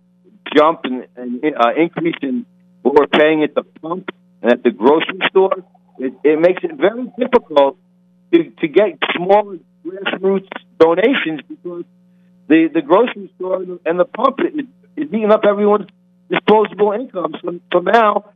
jump 0.55 0.81
and, 0.85 1.07
uh, 1.45 1.71
increase 1.77 2.17
in 2.23 2.47
what 2.83 2.95
we're 2.95 3.07
paying 3.07 3.43
at 3.43 3.55
the 3.55 3.63
pump 3.81 4.11
and 4.43 4.53
at 4.53 4.63
the 4.63 4.71
grocery 4.71 5.21
store. 5.31 5.65
It, 5.99 6.15
it 6.25 6.41
makes 6.41 6.63
it 6.65 6.75
very 6.75 7.07
difficult 7.19 7.79
to 8.33 8.51
to 8.61 8.69
get 8.69 8.99
small 9.17 9.57
grassroots 9.85 10.49
donations 10.79 11.41
because 11.49 11.85
the 12.49 12.69
the 12.73 12.83
grocery 12.83 13.33
store 13.37 13.63
and 13.87 13.99
the 13.99 14.05
pump 14.05 14.39
is, 14.41 14.67
is 14.97 15.09
eating 15.09 15.31
up 15.31 15.45
everyone's 15.49 15.89
disposable 16.31 16.93
income. 16.93 17.35
So, 17.43 17.61
so 17.73 17.79
now, 17.81 18.33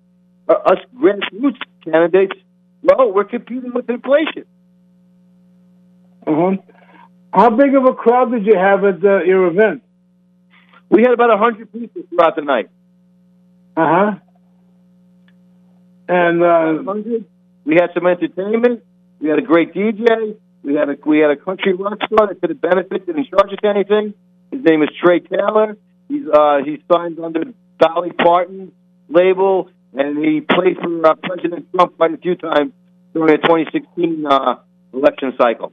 uh, 0.48 0.52
us 0.52 0.78
grassroots 0.96 1.60
candidates, 1.84 2.36
well, 2.82 3.12
we're 3.12 3.24
competing 3.24 3.72
with 3.74 3.88
inflation. 3.90 4.44
Uh-huh. 6.26 6.56
How 7.32 7.50
big 7.50 7.74
of 7.74 7.84
a 7.84 7.94
crowd 7.94 8.30
did 8.30 8.46
you 8.46 8.56
have 8.56 8.84
at 8.84 9.04
uh, 9.04 9.22
your 9.22 9.46
event? 9.48 9.82
We 10.90 11.02
had 11.02 11.12
about 11.12 11.32
a 11.32 11.38
hundred 11.38 11.72
people 11.72 12.02
throughout 12.08 12.36
the 12.36 12.42
night. 12.42 12.70
Uh 13.76 13.86
huh. 13.86 14.12
And 16.08 16.42
uh, 16.42 16.82
100. 16.82 17.24
We 17.64 17.74
had 17.74 17.90
some 17.94 18.06
entertainment. 18.06 18.82
We 19.20 19.28
had 19.28 19.38
a 19.38 19.42
great 19.42 19.74
DJ. 19.74 20.36
We 20.62 20.74
had 20.74 20.88
a 20.88 20.96
we 21.04 21.18
had 21.18 21.30
a 21.30 21.36
country 21.36 21.74
rock 21.74 21.98
star 22.06 22.26
that 22.28 22.40
could 22.40 22.50
have 22.50 22.60
benefited 22.60 23.06
didn't 23.06 23.28
charge 23.28 23.52
us 23.52 23.58
anything. 23.62 24.14
His 24.50 24.62
name 24.64 24.82
is 24.82 24.88
Trey 25.02 25.20
Taylor. 25.20 25.76
He's 26.08 26.26
uh, 26.32 26.58
he's 26.64 26.80
signed 26.90 27.18
under 27.20 27.44
Dolly 27.78 28.12
Parton 28.12 28.72
label, 29.08 29.70
and 29.92 30.18
he 30.24 30.40
played 30.40 30.78
for 30.82 31.06
uh, 31.06 31.14
President 31.14 31.70
Trump 31.74 31.96
quite 31.96 32.14
a 32.14 32.16
few 32.16 32.34
times 32.36 32.72
during 33.12 33.28
the 33.28 33.46
2016 33.46 34.26
uh, 34.26 34.56
election 34.92 35.34
cycle. 35.40 35.72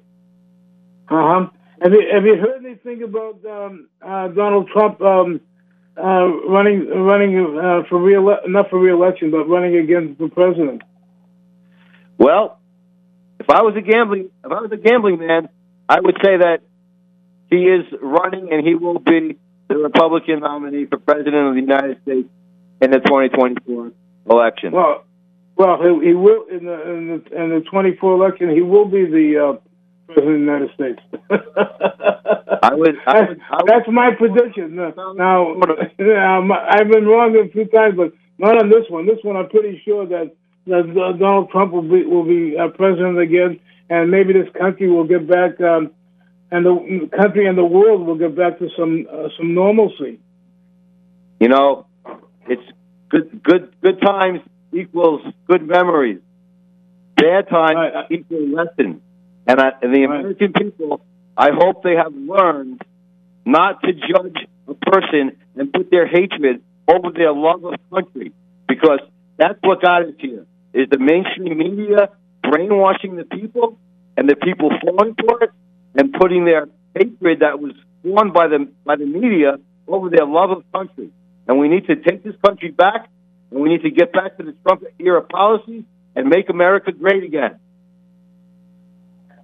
uh 1.09 1.15
huh. 1.15 1.49
Have 1.81 1.91
you 1.91 2.03
have 2.13 2.23
you 2.25 2.35
heard 2.37 2.65
anything 2.65 3.03
about 3.03 3.45
um, 3.45 3.89
uh, 4.01 4.29
Donald 4.29 4.69
Trump 4.71 5.01
um, 5.01 5.41
uh, 5.97 6.27
running 6.47 6.87
running 6.87 7.57
uh, 7.57 7.87
for 7.89 8.01
re 8.01 8.15
not 8.47 8.69
for 8.69 8.79
reelection, 8.79 9.31
but 9.31 9.45
running 9.45 9.75
against 9.77 10.19
the 10.19 10.29
president? 10.29 10.83
Well, 12.17 12.59
if 13.39 13.49
I 13.49 13.61
was 13.61 13.75
a 13.75 13.81
gambling 13.81 14.29
if 14.43 14.51
I 14.51 14.61
was 14.61 14.71
a 14.71 14.77
gambling 14.77 15.19
man, 15.19 15.49
I 15.89 15.99
would 15.99 16.15
say 16.23 16.37
that 16.37 16.59
he 17.49 17.57
is 17.57 17.85
running 18.01 18.51
and 18.51 18.65
he 18.65 18.75
will 18.75 18.99
be 18.99 19.37
the 19.67 19.77
Republican 19.77 20.39
nominee 20.39 20.85
for 20.85 20.97
president 20.97 21.35
of 21.35 21.55
the 21.55 21.61
United 21.61 22.01
States 22.03 22.29
in 22.81 22.91
the 22.91 22.99
2024 22.99 23.91
election. 24.29 24.71
Well, 24.71 25.03
Well, 25.57 25.77
he, 25.81 26.07
he 26.07 26.13
will 26.13 26.45
in 26.49 26.65
the 26.65 26.91
in 26.91 27.07
the 27.07 27.43
in 27.43 27.49
the 27.49 27.61
24 27.69 28.13
election. 28.13 28.49
He 28.49 28.61
will 28.61 28.85
be 28.85 29.05
the 29.05 29.57
uh, 29.57 29.74
president 30.07 30.27
of 30.27 30.33
the 30.33 30.39
United 30.39 30.69
States. 30.73 31.01
I 32.63 32.73
would. 32.73 32.95
I 33.05 33.21
would, 33.21 33.39
I 33.49 33.57
would 33.57 33.67
That's 33.67 33.87
my 33.91 34.11
prediction. 34.17 34.75
Now, 34.75 35.13
now 35.13 35.53
I've 35.53 36.89
been 36.89 37.05
wrong 37.05 37.35
a 37.37 37.51
few 37.51 37.65
times, 37.65 37.95
but 37.97 38.13
not 38.37 38.57
on 38.57 38.69
this 38.69 38.85
one. 38.89 39.05
This 39.05 39.19
one, 39.23 39.35
I'm 39.35 39.49
pretty 39.49 39.81
sure 39.85 40.05
that 40.07 40.31
that 40.67 41.17
Donald 41.19 41.49
Trump 41.51 41.73
will 41.73 41.83
be 41.83 42.05
will 42.05 42.23
be 42.25 42.57
uh, 42.57 42.69
president 42.69 43.19
again, 43.19 43.59
and 43.89 44.09
maybe 44.09 44.33
this 44.33 44.49
country 44.59 44.89
will 44.89 45.05
get 45.05 45.27
back, 45.27 45.59
um, 45.61 45.91
and 46.51 46.65
the 46.65 47.09
country 47.15 47.47
and 47.47 47.57
the 47.57 47.65
world 47.65 48.05
will 48.05 48.17
get 48.17 48.35
back 48.35 48.59
to 48.59 48.69
some 48.77 49.07
uh, 49.11 49.29
some 49.37 49.53
normalcy. 49.53 50.19
You 51.39 51.49
know, 51.49 51.85
it's 52.47 52.63
good. 53.09 53.43
Good. 53.43 53.75
Good 53.81 54.01
times 54.01 54.39
equals 54.73 55.21
good 55.47 55.67
memories. 55.67 56.19
Bad 57.15 57.47
times 57.49 57.75
Right, 57.75 58.11
equal 58.11 58.47
lessons. 58.49 59.01
And, 59.47 59.59
I, 59.59 59.71
and 59.81 59.93
the 59.93 60.03
American 60.03 60.53
people, 60.53 61.01
I 61.37 61.51
hope 61.51 61.83
they 61.83 61.95
have 61.95 62.13
learned 62.13 62.81
not 63.45 63.81
to 63.83 63.93
judge 63.93 64.37
a 64.67 64.73
person 64.73 65.37
and 65.55 65.71
put 65.71 65.91
their 65.91 66.07
hatred 66.07 66.63
over 66.87 67.11
their 67.11 67.31
love 67.31 67.63
of 67.63 67.75
country, 67.91 68.31
because 68.67 68.99
that's 69.37 69.59
what 69.61 69.81
got 69.81 70.03
us 70.03 70.13
here. 70.19 70.45
Is 70.73 70.87
the 70.89 70.99
mainstream 70.99 71.57
media 71.57 72.09
brainwashing 72.41 73.15
the 73.15 73.23
people, 73.25 73.77
and 74.17 74.29
the 74.29 74.35
people 74.35 74.69
falling 74.81 75.15
for 75.15 75.43
it, 75.43 75.51
and 75.95 76.13
putting 76.13 76.45
their 76.45 76.67
hatred 76.95 77.39
that 77.39 77.59
was 77.59 77.73
formed 78.03 78.33
by 78.33 78.47
the 78.47 78.67
by 78.83 78.95
the 78.95 79.05
media 79.05 79.57
over 79.87 80.09
their 80.09 80.25
love 80.25 80.51
of 80.51 80.63
country. 80.71 81.11
And 81.47 81.59
we 81.59 81.67
need 81.67 81.87
to 81.87 81.95
take 81.95 82.23
this 82.23 82.35
country 82.43 82.71
back, 82.71 83.09
and 83.51 83.59
we 83.61 83.69
need 83.69 83.83
to 83.83 83.91
get 83.91 84.11
back 84.11 84.37
to 84.37 84.43
the 84.43 84.53
Trump 84.63 84.83
era 84.99 85.21
policies 85.21 85.83
and 86.15 86.27
make 86.27 86.49
America 86.49 86.91
great 86.91 87.23
again. 87.23 87.59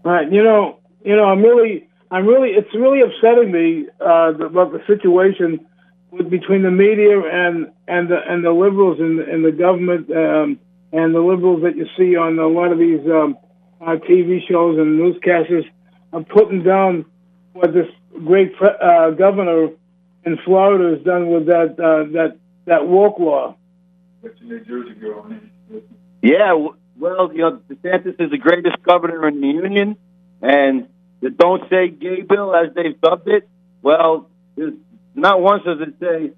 Right. 0.04 0.32
You 0.32 0.44
know, 0.44 0.80
you 1.04 1.16
know, 1.16 1.26
I'm 1.26 1.42
really, 1.42 1.88
I'm 2.10 2.26
really, 2.26 2.50
it's 2.50 2.74
really 2.74 3.02
upsetting 3.02 3.52
me 3.52 3.88
uh, 4.00 4.34
about 4.34 4.72
the 4.72 4.82
situation 4.88 5.66
with, 6.12 6.30
between 6.30 6.64
the 6.64 6.72
media 6.72 7.20
and 7.20 7.72
and 7.88 8.10
the 8.10 8.18
and 8.28 8.44
the 8.44 8.52
liberals 8.52 9.00
in 9.00 9.22
in 9.30 9.44
the 9.44 9.52
government 9.52 10.10
um, 10.12 10.60
and 10.92 11.16
the 11.16 11.20
liberals 11.22 11.64
that 11.64 11.76
you 11.76 11.88
see 11.98 12.16
on 12.16 12.38
a 12.38 12.48
lot 12.48 12.72
of 12.72 12.80
these 12.80 13.00
um, 13.08 13.38
uh, 13.82 13.96
TV 14.10 14.40
shows 14.48 14.78
and 14.78 15.00
newscasters 15.00 15.64
are 16.14 16.24
putting 16.24 16.64
down 16.64 17.06
what 17.54 17.74
this 17.74 17.88
great 18.26 18.56
pre- 18.56 18.70
uh, 18.82 19.12
governor 19.12 19.70
in 20.26 20.38
Florida 20.46 20.96
has 20.96 21.06
done 21.06 21.30
with 21.30 21.46
that 21.48 21.72
uh, 21.80 22.12
that 22.12 22.38
that 22.66 22.88
woke 22.88 23.20
law. 23.20 23.56
Yeah, 26.22 26.50
w- 26.50 26.76
well, 26.98 27.32
you 27.34 27.40
know, 27.40 27.62
DeSantis 27.70 28.20
is 28.20 28.32
the 28.32 28.38
greatest 28.38 28.82
governor 28.84 29.28
in 29.28 29.42
the 29.42 29.48
union, 29.48 29.96
and 30.42 30.88
the 31.22 31.30
"Don't 31.30 31.70
Say 31.70 31.90
Gay" 31.90 32.22
bill, 32.22 32.56
as 32.56 32.74
they've 32.74 33.00
dubbed 33.00 33.28
it, 33.28 33.48
well, 33.82 34.30
not 35.16 35.42
once 35.42 35.64
does 35.64 35.80
it 35.82 35.96
say 36.00 36.32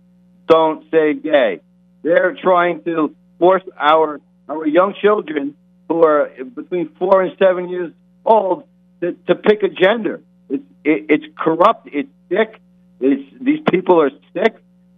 "Don't 0.48 0.90
Say 0.92 1.14
Gay." 1.14 1.62
They're 2.04 2.36
trying 2.42 2.84
to 2.84 3.16
force 3.40 3.64
our 3.78 4.22
our 4.50 4.68
young 4.68 4.94
children 5.02 5.56
who 5.88 6.04
are 6.04 6.30
between 6.56 6.90
four 7.00 7.22
and 7.22 7.36
seven 7.38 7.70
years 7.70 7.92
old 8.26 8.64
to, 9.02 9.14
to 9.28 9.36
pick 9.36 9.64
a 9.64 9.70
gender. 9.70 10.22
It's 10.50 10.64
it, 10.84 11.06
it's 11.10 11.26
corrupt. 11.38 11.90
It's 11.92 12.10
sick. 12.30 12.60
It's 13.00 13.24
these 13.42 13.62
people 13.70 14.02
are 14.02 14.12
sick. 14.34 14.56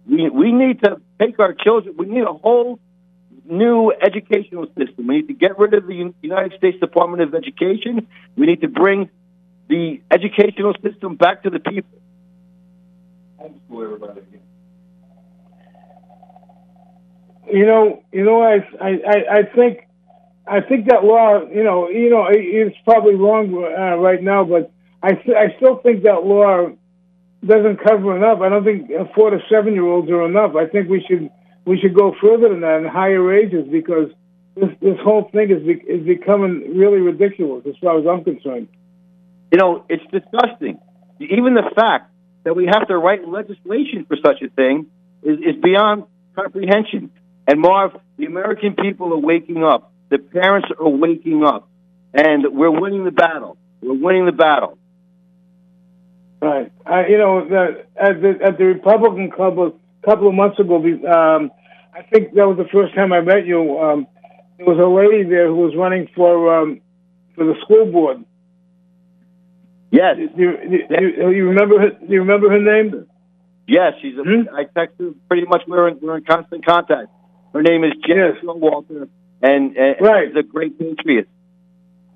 We 0.08 0.28
we 0.30 0.52
need 0.52 0.82
to 0.82 1.00
take 1.20 1.38
our 1.38 1.52
children. 1.54 1.96
We 1.96 2.06
need 2.06 2.22
a 2.22 2.32
whole 2.32 2.78
new 3.48 3.92
educational 3.92 4.66
system. 4.78 5.06
We 5.06 5.16
need 5.16 5.28
to 5.28 5.34
get 5.34 5.58
rid 5.58 5.74
of 5.74 5.86
the 5.86 6.12
United 6.22 6.56
States 6.58 6.78
Department 6.80 7.22
of 7.22 7.34
Education. 7.34 8.06
We 8.36 8.46
need 8.46 8.60
to 8.62 8.68
bring 8.68 9.10
the 9.68 10.00
educational 10.10 10.74
system 10.82 11.16
back 11.16 11.42
to 11.44 11.50
the 11.50 11.58
people. 11.60 11.98
Homeschool 13.40 13.84
everybody 13.84 14.20
again. 14.20 14.40
You 17.52 17.64
know, 17.66 18.02
you 18.12 18.24
know, 18.24 18.42
I, 18.42 18.56
I, 18.80 18.88
I- 19.06 19.34
I 19.38 19.42
think, 19.54 19.86
I 20.48 20.60
think 20.60 20.88
that 20.88 21.04
law, 21.04 21.42
you 21.48 21.62
know, 21.64 21.88
you 21.88 22.10
know, 22.10 22.26
it's 22.30 22.76
probably 22.84 23.14
wrong 23.14 23.52
uh, 23.54 23.96
right 23.96 24.22
now, 24.22 24.44
but 24.44 24.70
I, 25.02 25.12
th- 25.12 25.36
I 25.36 25.56
still 25.56 25.76
think 25.78 26.02
that 26.04 26.24
law 26.24 26.70
doesn't 27.44 27.78
cover 27.84 28.16
enough. 28.16 28.40
I 28.40 28.48
don't 28.48 28.64
think 28.64 28.90
four 29.14 29.30
to 29.30 29.38
seven 29.50 29.74
year 29.74 29.84
olds 29.86 30.08
are 30.10 30.24
enough. 30.24 30.54
I 30.56 30.66
think 30.66 30.88
we 30.88 31.04
should, 31.08 31.30
we 31.66 31.78
should 31.80 31.94
go 31.94 32.14
further 32.20 32.48
than 32.48 32.60
that 32.60 32.78
and 32.78 32.88
higher 32.88 33.22
wages 33.22 33.66
because 33.70 34.10
this, 34.54 34.70
this 34.80 34.98
whole 35.02 35.28
thing 35.32 35.50
is, 35.50 35.62
be- 35.62 35.92
is 35.92 36.06
becoming 36.06 36.78
really 36.78 37.00
ridiculous 37.00 37.66
as 37.68 37.74
far 37.82 37.98
as 37.98 38.06
I'm 38.06 38.24
concerned. 38.24 38.68
You 39.52 39.58
know, 39.58 39.84
it's 39.88 40.04
disgusting. 40.10 40.78
Even 41.20 41.54
the 41.54 41.70
fact 41.74 42.12
that 42.44 42.54
we 42.54 42.66
have 42.66 42.86
to 42.88 42.96
write 42.96 43.26
legislation 43.28 44.06
for 44.06 44.16
such 44.24 44.40
a 44.42 44.48
thing 44.48 44.86
is, 45.22 45.38
is 45.38 45.62
beyond 45.62 46.04
comprehension. 46.34 47.10
And 47.48 47.60
Marv, 47.60 47.92
the 48.16 48.26
American 48.26 48.74
people 48.74 49.12
are 49.12 49.18
waking 49.18 49.64
up. 49.64 49.92
The 50.08 50.18
parents 50.18 50.68
are 50.78 50.88
waking 50.88 51.44
up. 51.44 51.68
And 52.14 52.44
we're 52.52 52.70
winning 52.70 53.04
the 53.04 53.10
battle. 53.10 53.56
We're 53.82 53.94
winning 53.94 54.26
the 54.26 54.32
battle. 54.32 54.78
Right. 56.40 56.70
I, 56.84 57.06
you 57.08 57.18
know, 57.18 57.48
the, 57.48 57.84
at 57.96 58.20
the 58.20 58.38
at 58.44 58.58
the 58.58 58.64
Republican 58.64 59.30
Club 59.30 59.56
couple 60.06 60.28
of 60.28 60.34
months 60.34 60.58
ago, 60.58 60.76
um, 60.76 61.50
I 61.94 62.02
think 62.10 62.32
that 62.34 62.46
was 62.46 62.56
the 62.56 62.68
first 62.72 62.94
time 62.94 63.12
I 63.12 63.20
met 63.20 63.44
you. 63.46 63.78
Um, 63.78 64.06
there 64.56 64.66
was 64.66 64.78
a 64.78 64.86
lady 64.88 65.28
there 65.28 65.48
who 65.48 65.56
was 65.56 65.74
running 65.76 66.08
for 66.14 66.32
um, 66.56 66.80
for 67.34 67.44
the 67.44 67.54
school 67.62 67.90
board. 67.92 68.24
Yes. 69.90 70.16
Do 70.16 70.42
you, 70.42 70.52
do 70.68 70.94
you, 71.00 71.30
you 71.30 71.48
remember 71.48 71.78
her? 71.80 71.90
Do 71.90 72.12
you 72.12 72.20
remember 72.20 72.50
her 72.50 72.60
name? 72.60 73.06
Yes, 73.66 73.94
she's. 74.00 74.14
A, 74.18 74.22
Hmm? 74.22 74.54
I 74.54 74.64
text 74.64 74.96
her 75.00 75.10
pretty 75.28 75.46
much. 75.46 75.62
We're 75.66 75.88
in, 75.88 75.98
we're 76.00 76.18
in 76.18 76.24
constant 76.24 76.64
contact. 76.64 77.08
Her 77.52 77.62
name 77.62 77.84
is 77.84 77.92
Jen 78.06 78.16
Yes. 78.16 78.36
Walter, 78.42 79.08
and, 79.42 79.76
and 79.76 79.96
Right. 80.00 80.28
she's 80.28 80.36
a 80.36 80.42
great 80.42 80.78
patriot. 80.78 81.28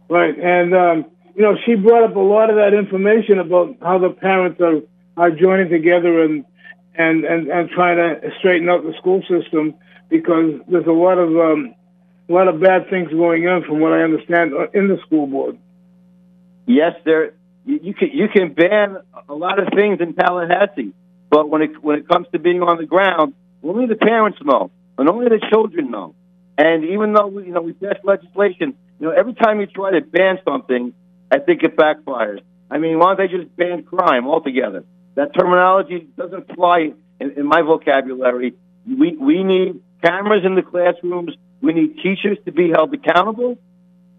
Right. 0.09 0.37
And 0.39 0.75
um, 0.75 1.05
you 1.35 1.43
know, 1.43 1.55
she 1.65 1.75
brought 1.75 2.05
up 2.05 2.17
a 2.17 2.21
lot 2.21 2.51
of 2.51 2.57
that 2.57 2.75
information 2.75 3.39
about 3.39 3.77
how 3.83 3.99
the 3.99 4.11
parents 4.11 4.61
are 4.61 4.81
are 5.17 5.31
joining 5.31 5.69
together 5.71 6.23
and 6.23 6.45
and 7.01 7.25
and, 7.25 7.49
and 7.49 7.71
trying 7.71 7.97
to 7.97 8.31
straighten 8.39 8.69
out 8.69 8.83
the 8.85 8.95
school 8.99 9.23
system 9.23 9.75
because 10.09 10.61
there's 10.69 10.87
a 10.87 10.93
lot 10.93 11.19
of 11.19 11.31
um, 11.37 11.75
a 12.29 12.33
lot 12.33 12.49
of 12.49 12.61
bad 12.61 12.91
things 12.91 13.11
going 13.11 13.47
on, 13.49 13.65
from 13.65 13.81
what 13.81 13.93
I 13.93 14.03
understand, 14.03 14.53
in 14.75 14.89
the 14.89 14.99
school 15.07 15.27
board. 15.27 15.59
Yes, 16.67 16.95
there. 17.05 17.35
You, 17.65 17.81
you 17.83 17.95
can 17.95 18.11
you 18.13 18.29
can 18.29 18.53
ban 18.53 18.99
a 19.29 19.35
lot 19.35 19.59
of 19.59 19.69
things 19.75 20.01
in 20.01 20.15
Tallahassee, 20.15 20.93
but 21.29 21.49
when 21.49 21.63
it 21.63 21.83
when 21.83 21.99
it 21.99 22.09
comes 22.09 22.27
to 22.33 22.39
being 22.39 22.63
on 22.63 22.77
the 22.79 22.87
ground, 22.87 23.35
only 23.63 23.87
the 23.87 23.97
parents 23.97 24.39
know, 24.43 24.71
and 24.99 25.09
only 25.09 25.29
the 25.29 25.41
children 25.51 25.91
know. 25.91 26.15
And 26.57 26.85
even 26.85 27.13
though 27.15 27.29
we, 27.29 27.47
you 27.47 27.53
know 27.53 27.63
we 27.63 27.73
pass 27.73 27.97
legislation, 28.05 28.75
you 28.99 29.07
know 29.07 29.13
every 29.13 29.35
time 29.35 29.61
you 29.61 29.67
try 29.67 29.93
to 29.93 30.01
ban 30.01 30.39
something, 30.45 30.95
I 31.31 31.39
think 31.39 31.63
it 31.63 31.77
backfires. 31.77 32.41
I 32.71 32.79
mean, 32.79 32.99
why 32.99 33.15
don't 33.15 33.19
they 33.19 33.37
just 33.37 33.55
ban 33.57 33.83
crime 33.83 34.27
altogether? 34.27 34.85
That 35.15 35.35
terminology 35.35 36.09
doesn't 36.17 36.55
fly 36.55 36.93
in, 37.21 37.31
in 37.33 37.47
my 37.47 37.63
vocabulary. 37.63 38.55
We 38.87 39.17
we 39.17 39.43
need 39.45 39.81
cameras 40.03 40.45
in 40.45 40.55
the 40.55 40.63
classrooms. 40.63 41.35
We 41.61 41.73
need 41.73 41.97
teachers 42.03 42.39
to 42.47 42.53
be 42.53 42.71
held 42.71 42.95
accountable, 42.95 43.59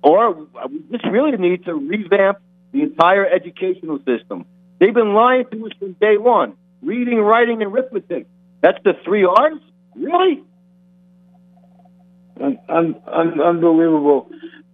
or 0.03 0.33
we 0.69 0.79
just 0.91 1.05
really 1.05 1.37
need 1.37 1.65
to 1.65 1.73
revamp 1.73 2.37
the 2.71 2.83
entire 2.83 3.25
educational 3.25 3.99
system. 3.99 4.45
They've 4.79 4.93
been 4.93 5.13
lying 5.13 5.45
to 5.51 5.65
us 5.65 5.71
from 5.79 5.93
day 5.93 6.17
one. 6.17 6.53
Reading, 6.81 7.19
writing, 7.19 7.61
and 7.61 7.71
arithmetic. 7.71 8.27
That's 8.61 8.79
the 8.83 8.93
three 9.05 9.23
R's? 9.23 9.59
Really? 9.95 10.43
Un- 12.39 12.59
un- 12.69 12.95
un- 13.07 13.41
unbelievable. 13.41 14.31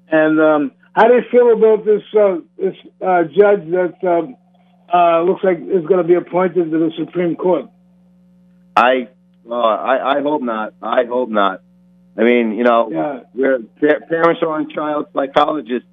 And 0.10 0.40
um, 0.40 0.72
how 0.94 1.08
do 1.08 1.16
you 1.16 1.24
feel 1.30 1.52
about 1.52 1.86
this 1.86 2.02
uh, 2.18 2.38
this 2.58 2.76
uh, 3.06 3.24
judge 3.24 3.70
that 3.72 3.96
um, 4.08 4.38
uh, 4.94 5.22
looks 5.24 5.44
like 5.44 5.58
is 5.60 5.86
going 5.86 6.02
to 6.02 6.08
be 6.08 6.16
appointed 6.16 6.72
to 6.72 6.78
the 6.80 6.92
Supreme 6.98 7.36
Court? 7.36 7.66
I, 8.76 9.10
uh, 9.50 9.54
I, 9.54 10.18
I 10.18 10.22
hope 10.22 10.42
not. 10.42 10.74
I 10.82 11.06
hope 11.06 11.30
not. 11.30 11.62
I 12.18 12.24
mean, 12.24 12.54
you 12.54 12.64
know, 12.64 12.90
Yeah. 12.92 13.20
where 13.34 13.60
pa- 13.60 14.06
parents 14.08 14.42
are 14.42 14.50
on 14.54 14.70
child 14.70 15.08
psychologists 15.14 15.88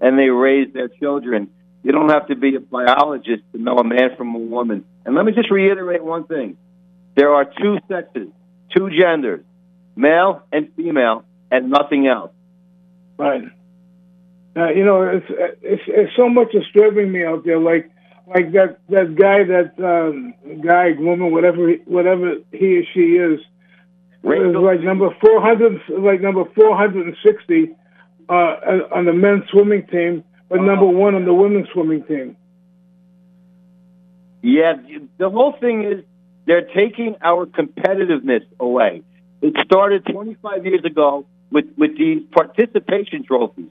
and 0.00 0.18
they 0.18 0.28
raise 0.28 0.72
their 0.72 0.88
children. 0.88 1.48
You 1.82 1.92
don't 1.92 2.08
have 2.10 2.28
to 2.28 2.36
be 2.36 2.54
a 2.56 2.60
biologist 2.60 3.42
to 3.52 3.58
know 3.60 3.76
a 3.78 3.84
man 3.84 4.16
from 4.16 4.34
a 4.34 4.38
woman. 4.38 4.84
And 5.04 5.14
let 5.14 5.24
me 5.24 5.32
just 5.32 5.50
reiterate 5.50 6.02
one 6.02 6.24
thing: 6.24 6.56
there 7.14 7.34
are 7.34 7.44
two 7.44 7.78
sexes, 7.88 8.28
two 8.74 8.88
genders, 8.90 9.44
male 9.94 10.42
and 10.50 10.72
female, 10.76 11.24
and 11.50 11.70
nothing 11.70 12.06
else. 12.06 12.32
Right. 13.18 13.44
Uh, 14.56 14.68
you 14.70 14.84
know, 14.84 15.02
it's, 15.02 15.26
it's 15.62 15.82
it's 15.88 16.16
so 16.16 16.28
much 16.28 16.52
disturbing 16.52 17.10
me 17.12 17.24
out 17.24 17.44
there. 17.44 17.58
Like 17.58 17.90
like 18.26 18.52
that 18.52 18.78
that 18.88 19.14
guy, 19.16 19.44
that 19.44 19.72
um, 19.84 20.34
guy, 20.62 20.92
woman, 20.98 21.30
whatever 21.32 21.68
he- 21.68 21.82
whatever 21.84 22.36
he 22.52 22.78
or 22.78 22.84
she 22.94 23.16
is, 23.16 23.40
is 23.40 24.56
like 24.56 24.80
number 24.80 25.10
400, 25.20 25.80
like 26.00 26.20
number 26.20 26.44
460 26.54 27.76
uh, 28.28 28.32
on 28.32 29.04
the 29.04 29.12
men's 29.12 29.44
swimming 29.50 29.86
team, 29.86 30.24
but 30.48 30.60
number 30.60 30.86
one 30.86 31.14
on 31.14 31.24
the 31.24 31.34
women's 31.34 31.68
swimming 31.72 32.04
team. 32.04 32.36
Yeah, 34.42 34.74
the 35.18 35.30
whole 35.30 35.54
thing 35.60 35.84
is 35.84 36.04
they're 36.46 36.66
taking 36.74 37.16
our 37.22 37.46
competitiveness 37.46 38.44
away. 38.60 39.02
It 39.42 39.54
started 39.64 40.04
25 40.06 40.64
years 40.64 40.84
ago 40.84 41.26
with 41.50 41.66
with 41.76 41.96
these 41.98 42.22
participation 42.32 43.24
trophies. 43.24 43.68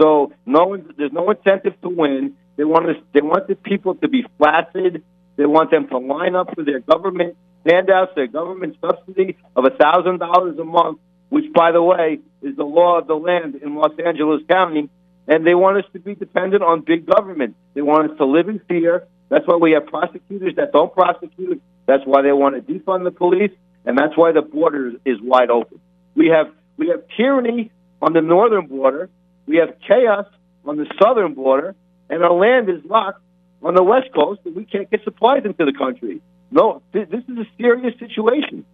So 0.00 0.32
no 0.46 0.64
one, 0.64 0.92
there's 0.96 1.12
no 1.12 1.30
incentive 1.30 1.80
to 1.82 1.88
win. 1.88 2.34
They 2.56 2.64
want 2.64 2.88
us, 2.88 2.96
they 3.12 3.20
want 3.20 3.48
the 3.48 3.54
people 3.54 3.94
to 3.96 4.08
be 4.08 4.26
flaccid. 4.38 5.02
They 5.36 5.46
want 5.46 5.70
them 5.70 5.88
to 5.88 5.98
line 5.98 6.34
up 6.36 6.54
for 6.54 6.64
their 6.64 6.80
government 6.80 7.36
handouts, 7.64 8.12
their 8.14 8.26
government 8.26 8.76
subsidy 8.80 9.36
of 9.56 9.64
thousand 9.80 10.18
dollars 10.18 10.58
a 10.58 10.64
month, 10.64 10.98
which, 11.30 11.52
by 11.52 11.72
the 11.72 11.82
way, 11.82 12.18
is 12.42 12.56
the 12.56 12.64
law 12.64 12.98
of 12.98 13.06
the 13.06 13.14
land 13.14 13.56
in 13.56 13.74
Los 13.74 13.92
Angeles 14.04 14.42
County. 14.48 14.88
And 15.28 15.46
they 15.46 15.54
want 15.54 15.78
us 15.78 15.84
to 15.92 16.00
be 16.00 16.14
dependent 16.14 16.62
on 16.62 16.80
big 16.80 17.06
government. 17.06 17.54
They 17.74 17.82
want 17.82 18.10
us 18.10 18.18
to 18.18 18.26
live 18.26 18.48
in 18.48 18.60
fear. 18.68 19.06
That's 19.28 19.46
why 19.46 19.56
we 19.56 19.72
have 19.72 19.86
prosecutors 19.86 20.56
that 20.56 20.72
don't 20.72 20.92
prosecute. 20.92 21.62
That's 21.86 22.02
why 22.04 22.22
they 22.22 22.32
want 22.32 22.54
to 22.54 22.72
defund 22.72 23.04
the 23.04 23.10
police, 23.10 23.52
and 23.84 23.96
that's 23.96 24.16
why 24.16 24.32
the 24.32 24.42
border 24.42 24.92
is 25.04 25.18
wide 25.20 25.50
open. 25.50 25.80
We 26.14 26.28
have 26.28 26.52
we 26.76 26.88
have 26.88 27.02
tyranny 27.16 27.70
on 28.00 28.12
the 28.12 28.20
northern 28.20 28.66
border. 28.66 29.08
We 29.46 29.56
have 29.56 29.74
chaos 29.86 30.26
on 30.64 30.76
the 30.76 30.86
southern 31.00 31.34
border, 31.34 31.74
and 32.12 32.22
our 32.22 32.32
land 32.32 32.68
is 32.68 32.84
locked 32.84 33.22
on 33.62 33.74
the 33.74 33.82
west 33.82 34.08
coast, 34.14 34.40
and 34.44 34.54
we 34.54 34.66
can't 34.66 34.90
get 34.90 35.02
supplies 35.02 35.44
into 35.44 35.64
the 35.64 35.72
country. 35.72 36.20
No, 36.50 36.82
th- 36.92 37.08
this 37.08 37.24
is 37.24 37.38
a 37.38 37.46
serious 37.56 37.98
situation. 37.98 38.66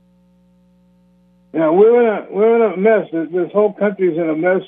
Yeah, 1.55 1.71
we're 1.71 2.03
in 2.03 2.09
a 2.09 2.33
we're 2.33 2.57
in 2.57 2.73
a 2.73 2.77
mess. 2.77 3.07
This 3.13 3.53
whole 3.53 3.73
country's 3.73 4.19
in 4.19 4.29
a 4.29 4.35
mess, 4.35 4.63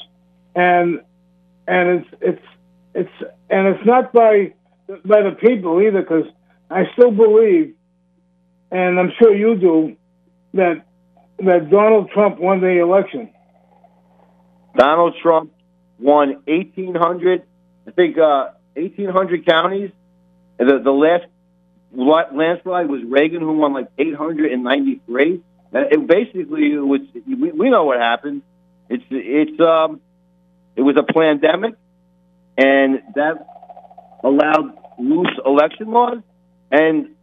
and 0.54 1.00
and 1.66 1.88
it's 1.88 2.08
it's 2.20 2.46
it's 2.94 3.32
and 3.50 3.66
it's 3.68 3.84
not 3.84 4.12
by 4.12 4.54
by 5.04 5.22
the 5.22 5.36
people 5.40 5.82
either, 5.82 6.00
because 6.00 6.26
I 6.70 6.84
still 6.92 7.10
believe, 7.10 7.74
and 8.70 9.00
I'm 9.00 9.12
sure 9.18 9.34
you 9.34 9.56
do, 9.56 9.96
that 10.54 10.86
that 11.38 11.70
Donald 11.70 12.10
Trump 12.10 12.38
won 12.38 12.60
the 12.60 12.80
election. 12.80 13.30
Donald 14.76 15.16
Trump 15.20 15.52
won 15.98 16.42
1,800, 16.46 17.42
I 17.86 17.90
think, 17.90 18.16
uh, 18.16 18.50
1,800 18.74 19.46
counties. 19.46 19.90
The, 20.58 20.80
the 20.82 20.90
last 20.90 21.24
landslide 21.92 22.88
was 22.88 23.02
Reagan, 23.04 23.40
who 23.40 23.52
won 23.52 23.72
like 23.72 23.88
893. 23.98 25.42
Uh, 25.72 25.78
It 25.90 26.06
basically 26.06 26.72
it 26.72 26.78
was. 26.78 27.00
We, 27.26 27.52
we 27.52 27.70
know 27.70 27.84
what 27.84 27.98
happened. 27.98 28.42
It's 28.88 29.04
it's 29.10 29.60
um, 29.60 30.00
it 30.76 30.82
was 30.82 30.96
a 30.96 31.02
pandemic, 31.02 31.74
and 32.58 33.02
that 33.14 33.46
allowed 34.24 34.76
loose 34.98 35.38
election 35.44 35.90
laws. 35.90 36.18
And 36.70 37.14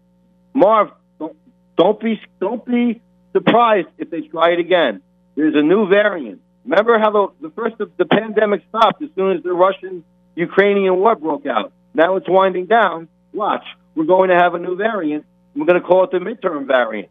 Marv, 0.53 0.91
don't, 1.19 1.35
don't 1.77 1.99
be 1.99 2.19
don't 2.39 2.65
be 2.65 3.01
surprised 3.33 3.89
if 3.97 4.09
they 4.09 4.21
try 4.21 4.51
it 4.51 4.59
again. 4.59 5.01
There's 5.35 5.55
a 5.55 5.61
new 5.61 5.87
variant. 5.87 6.41
Remember 6.63 6.99
how 6.99 7.11
the, 7.11 7.47
the 7.47 7.49
first 7.51 7.75
the 7.77 8.05
pandemic 8.05 8.63
stopped 8.69 9.01
as 9.03 9.09
soon 9.15 9.37
as 9.37 9.43
the 9.43 9.53
Russian 9.53 10.03
Ukrainian 10.37 10.95
war 10.97 11.15
broke 11.15 11.45
out. 11.45 11.73
Now 11.93 12.15
it's 12.17 12.29
winding 12.29 12.67
down. 12.67 13.07
Watch, 13.33 13.65
we're 13.95 14.05
going 14.05 14.29
to 14.29 14.35
have 14.35 14.53
a 14.53 14.59
new 14.59 14.75
variant. 14.75 15.25
We're 15.55 15.65
going 15.65 15.81
to 15.81 15.85
call 15.85 16.03
it 16.05 16.11
the 16.11 16.19
midterm 16.19 16.67
variant. 16.67 17.09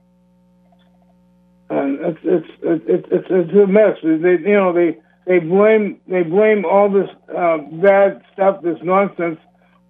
and 1.69 1.99
it's 2.01 2.19
it's 2.23 2.49
it's 2.63 3.07
it's, 3.11 3.27
it's 3.29 3.53
a 3.53 3.67
mess. 3.67 3.97
They 4.03 4.39
you 4.51 4.57
know 4.57 4.73
they 4.73 4.99
they 5.27 5.41
blame 5.41 6.01
they 6.07 6.23
blame 6.23 6.65
all 6.65 6.89
this 6.91 7.11
uh, 7.37 7.59
bad 7.59 8.23
stuff, 8.33 8.63
this 8.63 8.79
nonsense, 8.83 9.41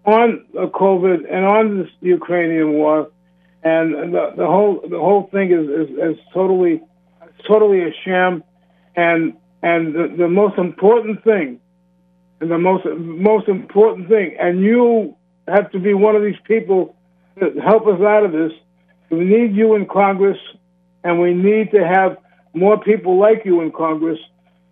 on 0.05 0.47
COVID 0.55 1.31
and 1.31 1.45
on 1.45 1.79
this 1.79 1.91
Ukrainian 2.01 2.73
war, 2.73 3.11
and 3.63 4.15
the, 4.15 4.33
the 4.37 4.47
whole 4.47 4.81
the 4.89 4.99
whole 4.99 5.29
thing 5.31 5.53
is 5.53 5.69
is, 5.69 5.91
is 5.99 6.17
totally 6.33 6.81
totally 7.47 7.83
a 7.83 7.93
sham, 8.05 8.43
and 8.97 9.35
and 9.63 9.95
the, 9.95 10.15
the 10.17 10.29
most 10.29 10.57
important 10.59 11.23
thing, 11.25 11.61
and 12.41 12.51
the 12.51 12.59
most 12.59 12.85
most 12.87 13.49
important 13.49 14.09
thing, 14.09 14.37
and 14.39 14.61
you 14.61 15.17
have 15.49 15.71
to 15.73 15.79
be 15.79 15.95
one 15.95 16.17
of 16.17 16.23
these 16.23 16.41
people 16.47 16.95
that 17.41 17.57
help 17.57 17.87
us 17.87 18.01
out 18.01 18.25
of 18.25 18.33
this. 18.33 18.53
We 19.11 19.25
need 19.25 19.55
you 19.55 19.75
in 19.75 19.87
Congress 19.87 20.39
and 21.05 21.21
we 21.21 21.33
need 21.33 21.71
to 21.71 21.87
have 21.87 22.17
more 22.53 22.79
people 22.81 23.19
like 23.19 23.43
you 23.45 23.61
in 23.61 23.71
Congress 23.71 24.19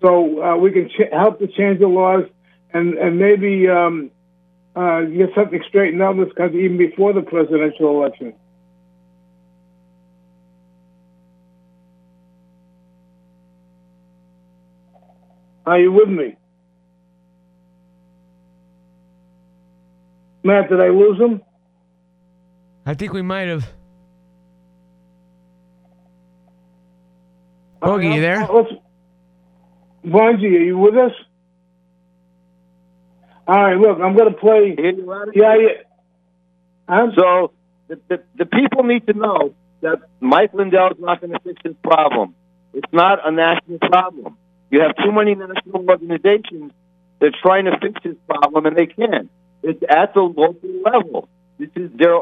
so 0.03 0.43
uh, 0.43 0.57
we 0.57 0.73
can 0.73 0.89
ch- 0.89 1.13
help 1.13 1.39
to 1.39 1.47
change 1.47 1.79
the 1.79 1.87
laws 1.87 2.25
and 2.73 2.95
and 2.95 3.19
maybe 3.19 3.69
um, 3.69 4.11
uh, 4.75 5.03
get 5.03 5.31
something 5.35 5.63
straightened 5.69 6.03
out 6.03 6.17
in 6.17 6.25
this 6.25 6.33
country 6.35 6.65
even 6.65 6.77
before 6.77 7.13
the 7.13 7.23
presidential 7.23 7.91
election. 7.91 8.35
Are 15.67 15.79
you 15.79 15.93
with 15.93 16.09
me? 16.09 16.37
Matt, 20.45 20.69
did 20.69 20.81
I 20.81 20.89
lose 20.89 21.19
him? 21.19 21.41
I 22.85 22.93
think 22.95 23.15
we 23.15 23.23
might 23.23 23.49
have. 23.49 23.65
Uh, 27.81 27.87
Bogey, 27.87 28.09
you 28.09 28.21
there? 28.21 28.47
let's- 28.47 28.73
Bonji, 30.05 30.45
are 30.45 30.65
you 30.65 30.77
with 30.77 30.95
us? 30.97 31.13
All 33.49 33.63
right, 33.63 33.77
look, 33.77 33.99
I'm 34.01 34.15
going 34.15 34.31
to 34.31 34.39
play. 34.39 34.75
Hear 34.77 34.91
you 34.93 35.11
out 35.13 35.29
of 35.29 35.35
Yeah, 35.35 35.55
yeah. 35.57 35.69
I'm 36.87 37.13
So 37.17 37.53
the, 37.89 37.99
the, 38.09 38.23
the 38.37 38.47
people 38.47 38.83
need 38.83 39.07
to 39.07 39.15
know 39.15 39.55
that 39.81 40.01
Mike 40.21 40.53
Lindell 40.53 40.93
is 40.93 40.99
not 40.99 41.23
going 41.23 41.33
to 41.33 41.39
fix 41.41 41.63
this 41.65 41.75
problem. 41.83 42.35
It's 42.75 42.93
not 42.93 43.27
a 43.27 43.31
national 43.31 43.79
problem. 43.79 44.37
You 44.71 44.81
have 44.81 44.95
too 45.03 45.13
many 45.13 45.35
national 45.35 45.89
organizations 45.89 46.73
that 47.21 47.27
are 47.29 47.41
trying 47.43 47.65
to 47.65 47.79
fix 47.81 48.03
this 48.03 48.17
problem, 48.29 48.67
and 48.67 48.77
they 48.77 48.87
can't. 48.87 49.31
It's 49.65 49.83
at 49.89 50.13
the 50.13 50.21
local 50.21 50.69
level. 50.85 51.29
This 51.59 51.71
is 51.75 51.91
there. 51.97 52.21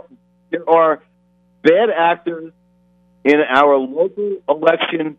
There 0.51 0.69
are 0.69 1.03
bad 1.63 1.91
actors 1.91 2.53
in 3.25 3.41
our 3.41 3.77
local 3.79 4.37
election 4.49 5.17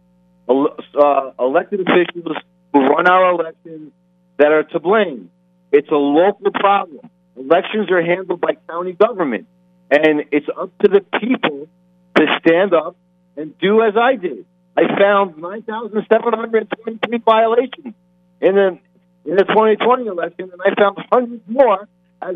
uh, 0.48 1.32
elected 1.38 1.82
officials 1.82 2.38
who 2.72 2.80
run 2.80 3.08
our 3.08 3.32
elections 3.32 3.92
that 4.38 4.52
are 4.54 4.64
to 4.64 4.80
blame. 4.80 5.32
It's 5.74 5.90
a 5.90 5.96
local 5.96 6.52
problem. 6.52 7.10
Elections 7.36 7.90
are 7.92 8.02
handled 8.02 8.40
by 8.40 8.56
county 8.70 8.94
government, 8.94 9.48
and 9.92 10.24
it's 10.32 10.48
up 10.58 10.72
to 10.80 10.88
the 10.88 11.02
people 11.20 11.68
to 12.16 12.40
stand 12.40 12.74
up 12.74 12.96
and 13.36 13.58
do 13.58 13.82
as 13.82 13.96
I 14.00 14.16
did. 14.16 14.46
I 14.78 14.84
found 14.98 15.38
9,723 15.38 17.18
violations 17.20 17.94
in 18.40 18.56
the 18.56 18.80
in 19.26 19.36
the 19.36 19.44
2020 19.44 20.08
election, 20.08 20.52
and 20.52 20.62
I 20.62 20.76
found 20.80 20.98
hundreds 21.12 21.44
more 21.48 21.88
as 22.30 22.36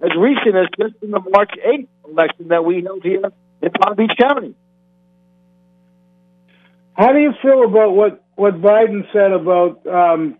as 0.00 0.10
recent 0.18 0.54
as 0.56 0.66
just 0.78 1.02
in 1.02 1.10
the 1.10 1.20
March 1.20 1.50
8th 1.66 1.88
election 2.08 2.48
that 2.48 2.64
we 2.64 2.82
held 2.82 3.02
here 3.02 3.22
in 3.62 3.70
Palm 3.70 3.96
Beach 3.96 4.12
County. 4.20 4.54
How 6.94 7.12
do 7.12 7.18
you 7.18 7.32
feel 7.42 7.64
about 7.64 7.94
what, 7.94 8.24
what 8.34 8.60
Biden 8.60 9.10
said 9.12 9.32
about 9.32 9.86
um, 9.86 10.38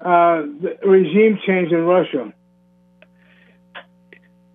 uh, 0.00 0.42
the 0.42 0.78
regime 0.84 1.38
change 1.46 1.72
in 1.72 1.84
Russia? 1.84 2.32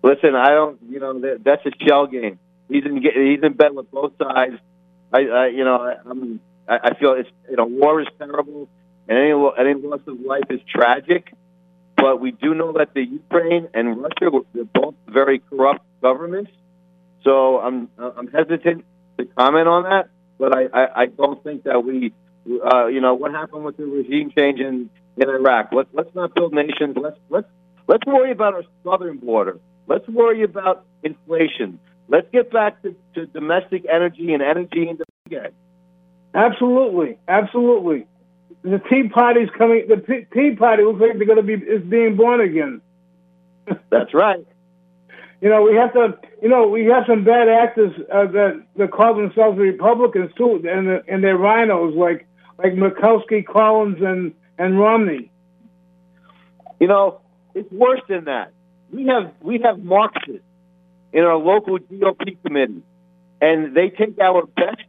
Listen, 0.02 0.34
I 0.34 0.48
don't. 0.48 0.78
You 0.88 0.98
know, 0.98 1.20
that, 1.20 1.44
that's 1.44 1.64
a 1.66 1.70
shell 1.86 2.06
game. 2.06 2.38
He's 2.68 2.84
in. 2.86 3.02
He's 3.02 3.42
in 3.42 3.52
bed 3.52 3.74
with 3.74 3.90
both 3.90 4.12
sides. 4.18 4.54
I, 5.12 5.18
I 5.26 5.46
you 5.48 5.62
know, 5.62 5.76
I, 5.76 5.96
I'm. 6.06 6.40
I, 6.66 6.78
I 6.84 6.94
feel 6.94 7.12
it's. 7.12 7.28
You 7.50 7.56
know, 7.56 7.66
war 7.66 8.00
is 8.00 8.06
terrible, 8.16 8.66
and 9.08 9.18
any 9.18 9.32
any 9.58 9.74
loss 9.74 10.00
of 10.06 10.20
life 10.20 10.44
is 10.48 10.60
tragic. 10.66 11.34
But 12.00 12.20
we 12.20 12.30
do 12.32 12.54
know 12.54 12.72
that 12.72 12.94
the 12.94 13.04
Ukraine 13.04 13.68
and 13.74 14.00
Russia 14.02 14.30
they're 14.54 14.64
both 14.64 14.94
very 15.08 15.40
corrupt 15.40 15.84
governments. 16.00 16.50
So 17.24 17.58
I'm 17.60 17.88
I'm 17.98 18.28
hesitant 18.28 18.84
to 19.18 19.24
comment 19.26 19.68
on 19.68 19.82
that. 19.84 20.08
But 20.38 20.56
I, 20.56 20.62
I, 20.72 21.02
I 21.02 21.06
don't 21.06 21.42
think 21.44 21.64
that 21.64 21.84
we, 21.84 22.14
uh, 22.72 22.86
you 22.86 23.00
know, 23.02 23.14
what 23.14 23.32
happened 23.32 23.64
with 23.64 23.76
the 23.76 23.84
regime 23.84 24.32
change 24.34 24.58
in, 24.58 24.88
in 25.18 25.28
Iraq. 25.28 25.70
Let's 25.72 25.90
let's 25.92 26.14
not 26.14 26.34
build 26.34 26.54
nations. 26.54 26.96
Let's 26.96 27.18
let's 27.28 27.48
let's 27.86 28.06
worry 28.06 28.32
about 28.32 28.54
our 28.54 28.64
southern 28.82 29.18
border. 29.18 29.58
Let's 29.86 30.08
worry 30.08 30.42
about 30.42 30.86
inflation. 31.02 31.78
Let's 32.08 32.26
get 32.32 32.50
back 32.50 32.82
to, 32.82 32.96
to 33.14 33.26
domestic 33.26 33.84
energy 33.92 34.32
and 34.32 34.42
energy 34.42 34.88
independence. 34.88 35.54
Absolutely, 36.34 37.18
absolutely. 37.28 38.06
The 38.62 38.80
Tea 38.90 39.08
Party's 39.08 39.48
coming. 39.56 39.86
The 39.88 39.96
Tea- 39.96 40.26
Tea 40.32 40.56
Party 40.56 40.82
looks 40.82 41.00
like 41.00 41.16
they're 41.16 41.26
going 41.26 41.38
to 41.38 41.42
be 41.42 41.54
is 41.54 41.82
being 41.82 42.16
born 42.16 42.40
again. 42.40 42.80
That's 43.90 44.12
right. 44.12 44.46
You 45.40 45.48
know, 45.48 45.62
we 45.62 45.76
have 45.76 45.92
to 45.94 46.18
you 46.42 46.48
know, 46.48 46.68
we 46.68 46.86
have 46.86 47.04
some 47.06 47.24
bad 47.24 47.48
actors 47.48 47.92
uh, 48.12 48.26
that 48.26 48.62
that 48.76 48.90
call 48.90 49.14
themselves 49.14 49.58
Republicans 49.58 50.30
too, 50.36 50.62
and 50.64 50.88
and 51.08 51.24
they're 51.24 51.38
RINOs 51.38 51.96
like 51.96 52.26
like 52.58 52.74
Murkowski, 52.74 53.46
Collins, 53.46 53.98
and 54.02 54.34
and 54.58 54.78
Romney. 54.78 55.30
You 56.78 56.88
know, 56.88 57.20
it's 57.54 57.70
worse 57.72 58.00
than 58.08 58.24
that. 58.24 58.52
We 58.92 59.06
have 59.06 59.32
we 59.40 59.60
have 59.64 59.78
Marxists 59.82 60.44
in 61.12 61.24
our 61.24 61.36
local 61.36 61.78
GOP 61.78 62.36
committee, 62.44 62.82
and 63.40 63.74
they 63.74 63.88
take 63.88 64.18
our 64.18 64.46
best 64.46 64.82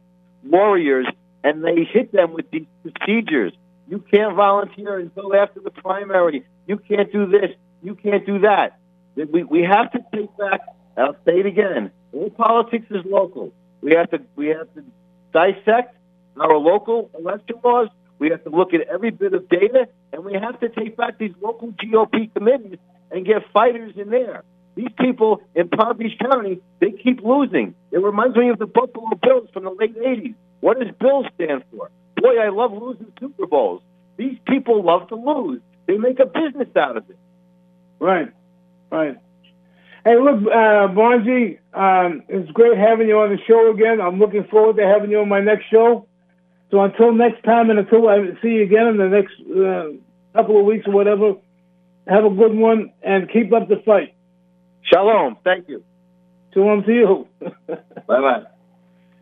warriors 0.44 1.06
and 1.44 1.64
they 1.64 1.84
hit 1.84 2.12
them 2.12 2.32
with 2.32 2.50
these 2.50 2.66
procedures. 2.82 3.52
You 3.88 3.98
can't 3.98 4.34
volunteer 4.34 4.98
until 4.98 5.34
after 5.34 5.60
the 5.60 5.70
primary. 5.70 6.44
You 6.66 6.78
can't 6.78 7.12
do 7.12 7.26
this. 7.26 7.50
You 7.82 7.94
can't 7.94 8.24
do 8.24 8.40
that. 8.40 8.78
We, 9.16 9.42
we 9.42 9.62
have 9.62 9.90
to 9.92 9.98
take 10.14 10.36
back. 10.36 10.60
I'll 10.96 11.16
say 11.24 11.40
it 11.40 11.46
again. 11.46 11.90
All 12.12 12.30
politics 12.30 12.86
is 12.90 13.04
local. 13.04 13.52
We 13.80 13.94
have 13.94 14.10
to 14.10 14.20
we 14.36 14.48
have 14.48 14.72
to 14.74 14.84
dissect 15.32 15.96
our 16.38 16.56
local 16.56 17.10
election 17.18 17.56
laws. 17.64 17.88
We 18.18 18.30
have 18.30 18.44
to 18.44 18.50
look 18.50 18.72
at 18.72 18.82
every 18.82 19.10
bit 19.10 19.34
of 19.34 19.48
data, 19.48 19.88
and 20.12 20.24
we 20.24 20.34
have 20.34 20.60
to 20.60 20.68
take 20.68 20.96
back 20.96 21.18
these 21.18 21.32
local 21.40 21.72
GOP 21.72 22.32
committees 22.32 22.78
and 23.10 23.26
get 23.26 23.42
fighters 23.52 23.94
in 23.96 24.10
there. 24.10 24.44
These 24.74 24.92
people 24.98 25.42
in 25.54 25.68
Palm 25.68 25.98
Beach 25.98 26.18
County, 26.18 26.60
they 26.80 26.92
keep 26.92 27.20
losing. 27.22 27.74
It 27.90 27.98
reminds 27.98 28.36
me 28.36 28.48
of 28.48 28.58
the 28.58 28.66
Buffalo 28.66 29.10
Bills 29.20 29.48
from 29.52 29.64
the 29.64 29.70
late 29.70 29.98
80s. 29.98 30.34
What 30.60 30.78
does 30.78 30.88
Bill 30.98 31.24
stand 31.34 31.64
for? 31.70 31.90
Boy, 32.22 32.38
I 32.38 32.50
love 32.50 32.72
losing 32.72 33.12
Super 33.18 33.46
Bowls. 33.46 33.82
These 34.16 34.38
people 34.46 34.84
love 34.84 35.08
to 35.08 35.16
lose. 35.16 35.60
They 35.86 35.98
make 35.98 36.20
a 36.20 36.26
business 36.26 36.68
out 36.76 36.96
of 36.96 37.10
it. 37.10 37.18
Right, 37.98 38.32
right. 38.92 39.18
Hey, 40.04 40.16
look, 40.16 40.42
uh, 40.46 40.88
Bonzi, 40.94 41.58
um, 41.74 42.22
it's 42.28 42.50
great 42.52 42.78
having 42.78 43.08
you 43.08 43.18
on 43.18 43.30
the 43.30 43.38
show 43.46 43.72
again. 43.72 44.00
I'm 44.00 44.20
looking 44.20 44.44
forward 44.44 44.76
to 44.76 44.86
having 44.86 45.10
you 45.10 45.20
on 45.20 45.28
my 45.28 45.40
next 45.40 45.64
show. 45.68 46.06
So 46.70 46.80
until 46.80 47.12
next 47.12 47.42
time, 47.42 47.70
and 47.70 47.78
until 47.78 48.08
I 48.08 48.18
see 48.40 48.48
you 48.48 48.62
again 48.62 48.86
in 48.86 48.96
the 48.96 49.08
next 49.08 49.34
uh, 49.50 50.38
couple 50.38 50.58
of 50.58 50.64
weeks 50.64 50.86
or 50.86 50.92
whatever, 50.92 51.34
have 52.06 52.24
a 52.24 52.30
good 52.30 52.54
one 52.54 52.92
and 53.02 53.30
keep 53.30 53.52
up 53.52 53.68
the 53.68 53.82
fight. 53.84 54.14
Shalom. 54.84 55.36
Thank 55.44 55.68
you. 55.68 55.84
Shalom 56.54 56.84
to 56.84 56.92
you. 56.92 57.28
Bye 57.66 57.76
bye 58.06 58.42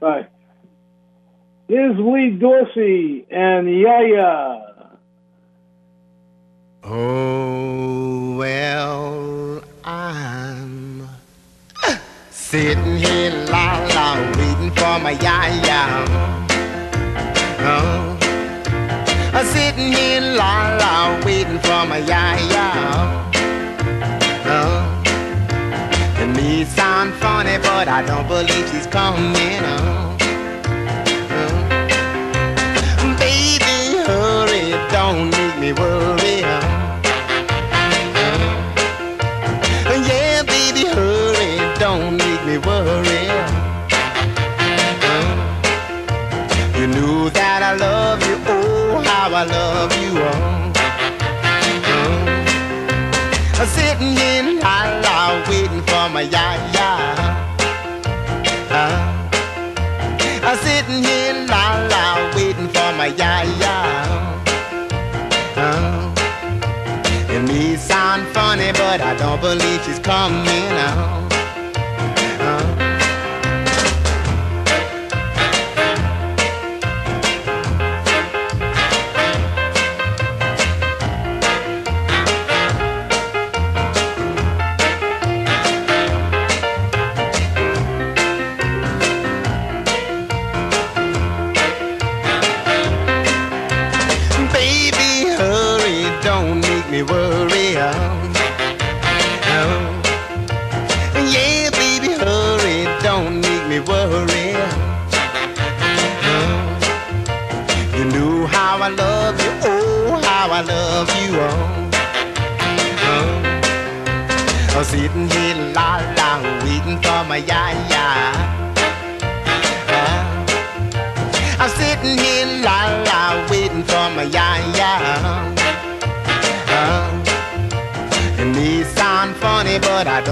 bye. 0.01 0.29
Here's 1.71 1.97
Lee 2.01 2.31
Dorsey 2.31 3.25
and 3.31 3.71
Yaya. 3.71 4.61
Oh, 6.83 8.37
well, 8.37 9.63
I'm 9.85 11.09
sitting 12.29 12.97
here, 12.97 13.31
la 13.53 13.87
la, 13.95 14.17
waiting 14.37 14.73
for 14.73 14.99
my 14.99 15.13
yaya. 15.23 16.07
Oh, 17.61 18.19
I'm 19.33 19.47
sitting 19.47 19.93
here, 19.93 20.23
la 20.23 20.77
la, 20.77 21.25
waiting 21.25 21.61
for 21.61 21.87
my 21.87 21.99
yaya. 21.99 22.67
Oh, 24.45 25.03
it 26.21 26.27
may 26.35 26.65
sound 26.65 27.15
funny, 27.15 27.59
but 27.59 27.87
I 27.87 28.05
don't 28.05 28.27
believe 28.27 28.69
she's 28.73 28.89
coming. 28.89 29.37
Oh. 29.37 30.10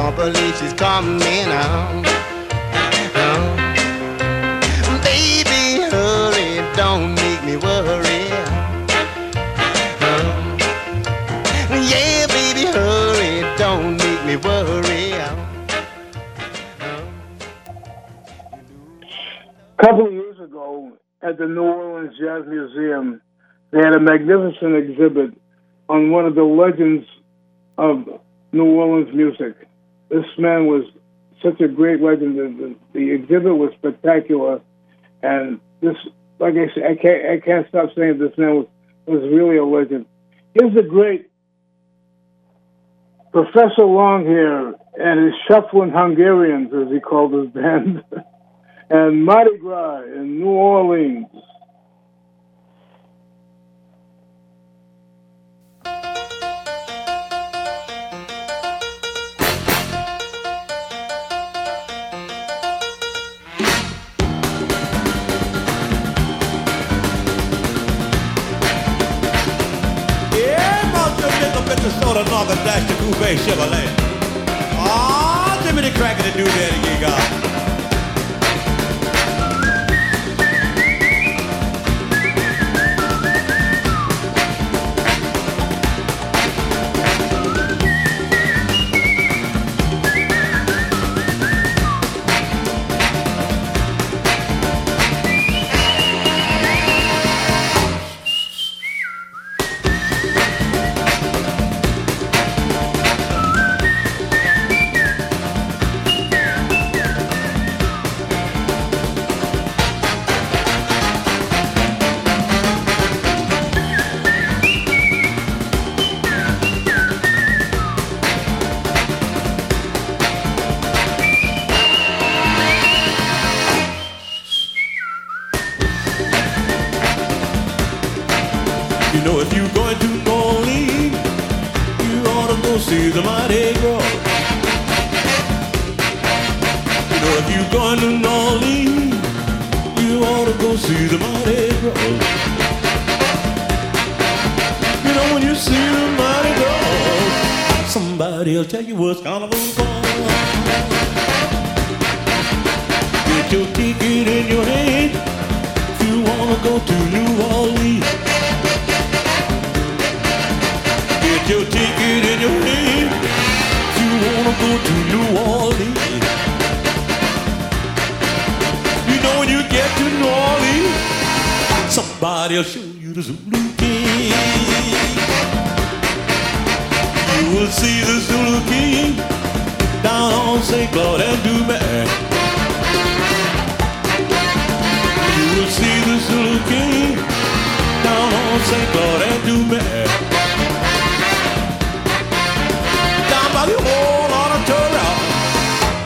Don't 0.09 0.33
believe 0.33 0.57
she's 0.57 0.73
coming 0.73 1.49
on. 1.49 2.03
Baby, 5.05 5.83
hurry, 5.91 6.77
don't 6.77 7.15
make 7.15 7.45
me 7.45 7.57
worry. 7.57 8.25
Oh. 10.01 10.57
Yeah, 11.93 12.27
baby, 12.29 12.65
hurry, 12.67 13.59
don't 13.59 13.97
make 13.99 14.25
me 14.25 14.37
worry. 14.37 15.13
A 19.73 19.83
couple 19.83 20.07
of 20.07 20.13
years 20.13 20.41
ago, 20.41 20.93
at 21.23 21.37
the 21.37 21.47
New 21.47 21.65
Orleans 21.65 22.17
Jazz 22.19 22.45
Museum, 22.49 23.21
they 23.73 23.79
had 23.79 23.95
a 23.95 24.01
magnificent 24.01 24.75
exhibit 24.75 25.39
on 25.91 26.11
one 26.11 26.25
of 26.25 26.35
the 26.35 26.45
legends 26.45 27.07
of 27.77 28.09
New 28.53 28.65
Orleans 28.65 29.15
music. 29.15 29.69
This 30.09 30.25
man 30.39 30.67
was 30.67 30.85
such 31.43 31.61
a 31.61 31.69
great 31.69 32.01
legend. 32.01 32.37
The, 32.37 32.77
the, 32.93 32.99
the 32.99 33.11
exhibit 33.13 33.57
was 33.57 33.73
spectacular, 33.79 34.61
and 35.23 35.61
this, 35.81 35.97
like 36.39 36.55
I 36.55 36.73
said, 36.75 36.85
I 36.85 36.95
can't, 36.97 37.27
I 37.27 37.41
can't 37.45 37.69
stop 37.69 37.91
saying 37.97 38.19
this 38.19 38.37
man 38.37 38.57
was 38.57 38.67
was 39.07 39.23
really 39.33 39.57
a 39.57 39.65
legend. 39.65 40.07
Here's 40.55 40.75
the 40.75 40.83
great 40.83 41.31
Professor 43.33 43.83
Longhair 43.83 44.75
and 44.99 45.25
his 45.25 45.35
shuffling 45.49 45.91
Hungarians, 45.91 46.73
as 46.75 46.93
he 46.93 47.01
called 47.01 47.33
his 47.33 47.49
band, 47.49 48.03
and 48.91 49.25
Mardi 49.25 49.59
Gras 49.59 50.03
in 50.03 50.41
New 50.41 50.49
Orleans. 50.49 51.27
Coupe 73.13 73.39
Chevrolet. 73.39 73.89
Ah, 74.77 75.61
Jimmy 75.65 75.83
the 75.83 75.91
cracker 75.99 76.23
to 76.23 76.37
do 76.37 76.45
that 76.45 76.79
again, 76.79 77.01
God. 77.01 77.38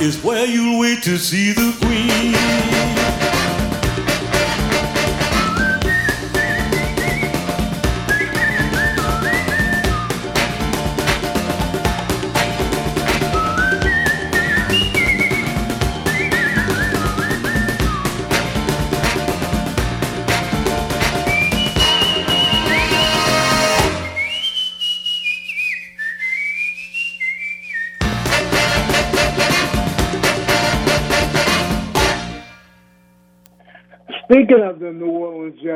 Is 0.03 0.21
where 0.25 0.45
you'll 0.45 0.81
wait 0.81 1.01
to 1.01 1.17
see 1.17 1.53
the 1.53 1.73
Queen. 1.81 2.82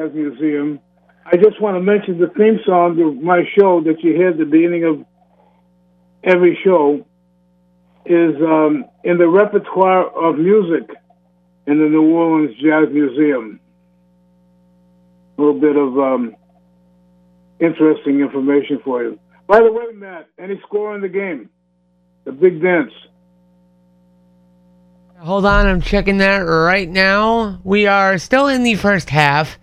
Jazz 0.07 0.15
Museum, 0.15 0.81
I 1.25 1.37
just 1.37 1.61
want 1.61 1.77
to 1.77 1.81
mention 1.81 2.19
the 2.19 2.29
theme 2.29 2.61
song 2.65 3.01
of 3.01 3.23
my 3.23 3.43
show 3.59 3.83
that 3.83 4.03
you 4.03 4.15
hear 4.15 4.31
at 4.31 4.39
the 4.39 4.45
beginning 4.45 4.85
of 4.85 5.05
every 6.23 6.59
show 6.65 7.05
is 8.05 8.37
um, 8.41 8.85
in 9.05 9.19
the 9.19 9.29
repertoire 9.29 10.07
of 10.09 10.39
music 10.39 10.89
in 11.67 11.79
the 11.79 11.89
New 11.89 12.13
Orleans 12.13 12.55
Jazz 12.63 12.89
Museum. 12.93 13.59
A 15.37 15.43
little 15.43 15.61
bit 15.61 15.77
of 15.77 15.99
um, 15.99 16.37
interesting 17.59 18.21
information 18.21 18.81
for 18.85 19.03
you. 19.03 19.19
By 19.47 19.61
the 19.61 19.73
way, 19.73 19.87
Matt, 19.95 20.29
any 20.39 20.61
score 20.67 20.95
in 20.95 21.01
the 21.01 21.09
game? 21.09 21.51
The 22.25 22.33
big 22.33 22.63
dance. 22.63 22.93
Hold 25.19 25.47
on, 25.47 25.67
I'm 25.67 25.81
checking 25.81 26.19
that 26.19 26.39
right 26.39 26.89
now. 26.89 27.61
We 27.65 27.87
are 27.87 28.19
still 28.19 28.49
in 28.49 28.63
the 28.63 28.75
first 28.75 29.11
half. 29.11 29.59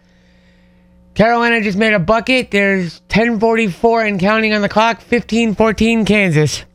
Carolina 1.16 1.62
just 1.62 1.78
made 1.78 1.94
a 1.94 2.00
bucket. 2.00 2.52
There's 2.52 3.02
10:44 3.10 4.08
and 4.08 4.20
counting 4.20 4.54
on 4.54 4.62
the 4.62 4.70
clock. 4.70 5.02
15-14 5.02 6.06
Kansas. 6.06 6.66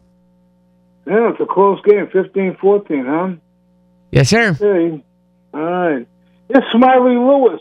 Yeah, 1.06 1.30
it's 1.30 1.40
a 1.40 1.46
close 1.46 1.80
game, 1.82 2.06
15-14, 2.06 3.06
huh? 3.06 3.36
Yes, 4.10 4.28
sir. 4.28 4.50
Okay. 4.50 5.02
All 5.54 5.60
right. 5.60 6.06
It's 6.50 6.66
Smiley 6.72 7.16
Lewis 7.16 7.60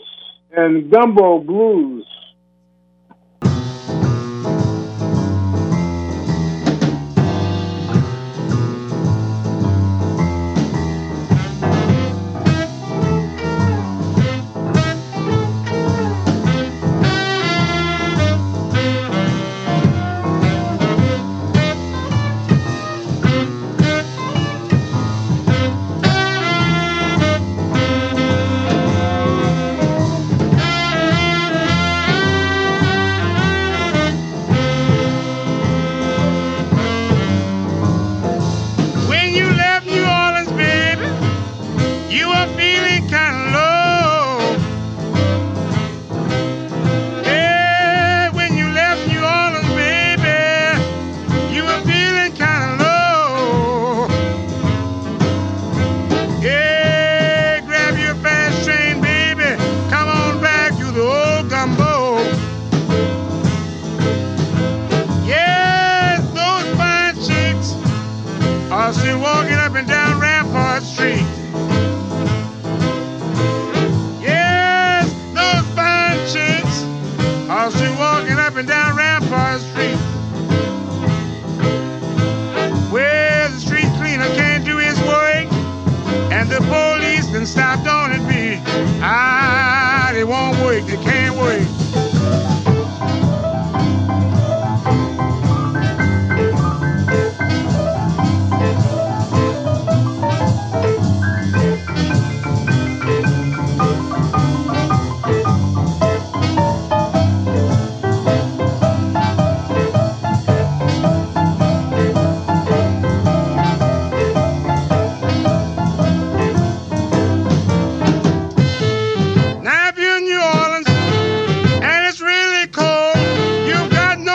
and 0.52 0.90
Gumbo 0.90 1.40
Blues. 1.40 2.06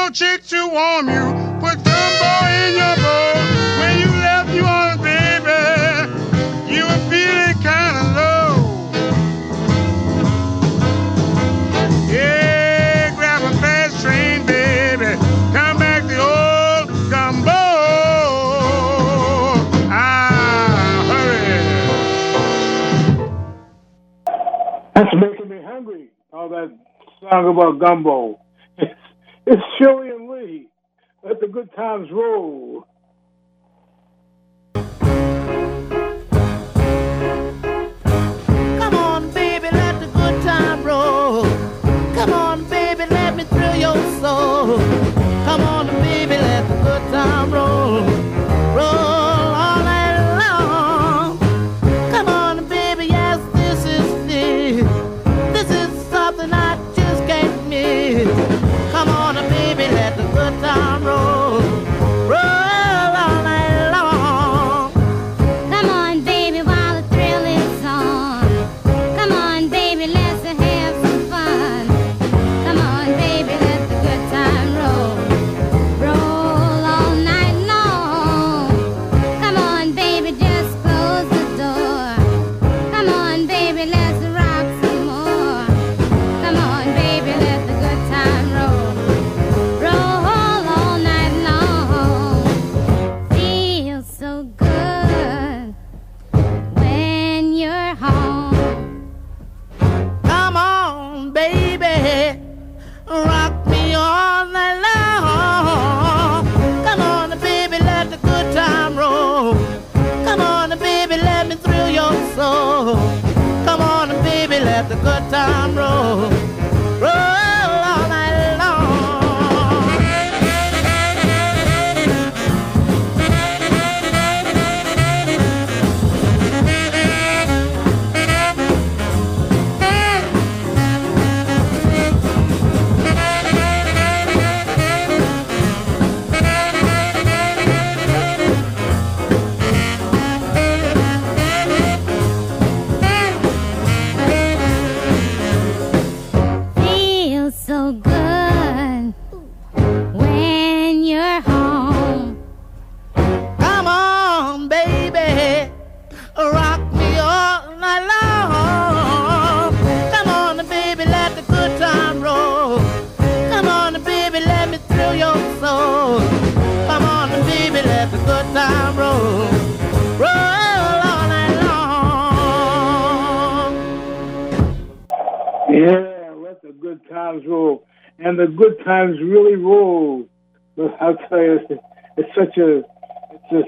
No 0.03 0.09
chick 0.09 0.43
to 0.43 0.67
warm 0.67 1.07
you. 1.07 1.31
Put 1.61 1.81
gumbo 1.83 2.31
in 2.59 2.75
your 2.75 2.95
bowl. 3.03 3.35
When 3.79 3.93
you 3.99 4.09
left 4.19 4.49
New 4.49 4.65
Orleans, 4.65 5.01
baby, 5.01 5.61
you 6.75 6.83
were 6.83 7.03
feeling 7.09 7.57
kind 7.63 7.95
of 8.01 8.07
low. 8.19 8.49
Yeah, 12.11 13.15
grab 13.15 13.43
a 13.43 13.51
fast 13.61 14.01
train, 14.01 14.45
baby. 14.45 15.15
Come 15.53 15.77
back 15.77 16.03
to 16.03 16.17
old 16.19 16.89
gumbo. 17.09 17.61
Ah, 19.89 21.05
hurry. 21.07 21.55
That's 24.95 25.15
making 25.15 25.47
me 25.49 25.61
hungry. 25.63 26.09
All 26.33 26.49
that 26.49 26.77
song 27.21 27.47
about 27.47 27.79
gumbo. 27.79 28.42
It's, 29.47 29.61
and 30.11 30.29
Lee. 30.29 30.67
Let 31.23 31.41
the 31.41 31.47
good 31.47 31.69
times 31.75 32.09
roll. 32.11 32.87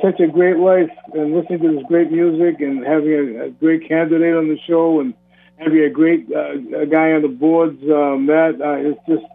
Such 0.05 0.19
a 0.19 0.27
great 0.27 0.57
life, 0.57 0.89
and 1.13 1.33
listening 1.33 1.61
to 1.61 1.75
this 1.75 1.83
great 1.87 2.11
music, 2.11 2.61
and 2.61 2.85
having 2.85 3.11
a, 3.11 3.45
a 3.45 3.49
great 3.49 3.87
candidate 3.87 4.35
on 4.35 4.47
the 4.47 4.57
show, 4.67 4.99
and 4.99 5.13
having 5.57 5.83
a 5.83 5.89
great 5.89 6.27
uh, 6.31 6.53
a 6.77 6.85
guy 6.85 7.11
on 7.13 7.23
the 7.23 7.27
boards, 7.27 7.81
uh, 7.83 8.15
Matt. 8.15 8.61
Uh, 8.61 8.93
it's 8.93 8.99
just 9.07 9.25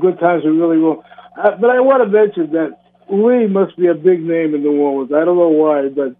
good 0.00 0.18
times 0.18 0.44
are 0.44 0.52
really 0.52 0.76
roll. 0.76 1.04
Uh, 1.36 1.52
but 1.60 1.70
I 1.70 1.80
want 1.80 2.02
to 2.02 2.08
mention 2.08 2.52
that 2.52 2.78
Lee 3.10 3.46
must 3.46 3.76
be 3.76 3.86
a 3.86 3.94
big 3.94 4.22
name 4.22 4.54
in 4.54 4.62
New 4.62 4.80
Orleans. 4.80 5.12
I 5.14 5.24
don't 5.24 5.36
know 5.36 5.48
why, 5.48 5.88
but 5.88 6.16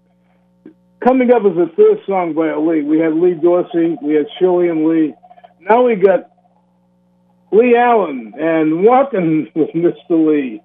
coming 1.04 1.32
up 1.32 1.42
as 1.44 1.56
the 1.56 1.70
third 1.76 1.98
song 2.06 2.34
by 2.34 2.54
Lee, 2.54 2.82
we 2.82 2.98
had 2.98 3.14
Lee 3.14 3.34
Dorsey, 3.34 3.96
we 4.02 4.14
had 4.14 4.26
Shirley 4.38 4.68
and 4.68 4.86
Lee. 4.86 5.14
Now 5.60 5.84
we 5.84 5.96
got 5.96 6.30
Lee 7.50 7.76
Allen 7.76 8.32
and 8.38 8.84
Walking 8.84 9.48
with 9.54 9.70
Mr. 9.74 10.10
Lee. 10.10 10.62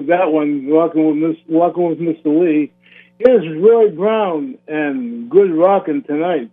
With 0.00 0.08
that 0.08 0.32
one, 0.32 0.66
walking 0.66 1.06
with 1.06 1.16
Miss, 1.16 1.36
walking 1.46 1.88
with 1.90 1.98
Mr. 1.98 2.26
Lee. 2.26 2.72
Here's 3.18 3.46
Roy 3.62 3.90
Brown 3.90 4.56
and 4.66 5.28
Good 5.30 5.52
Rockin' 5.52 6.02
Tonight. 6.04 6.50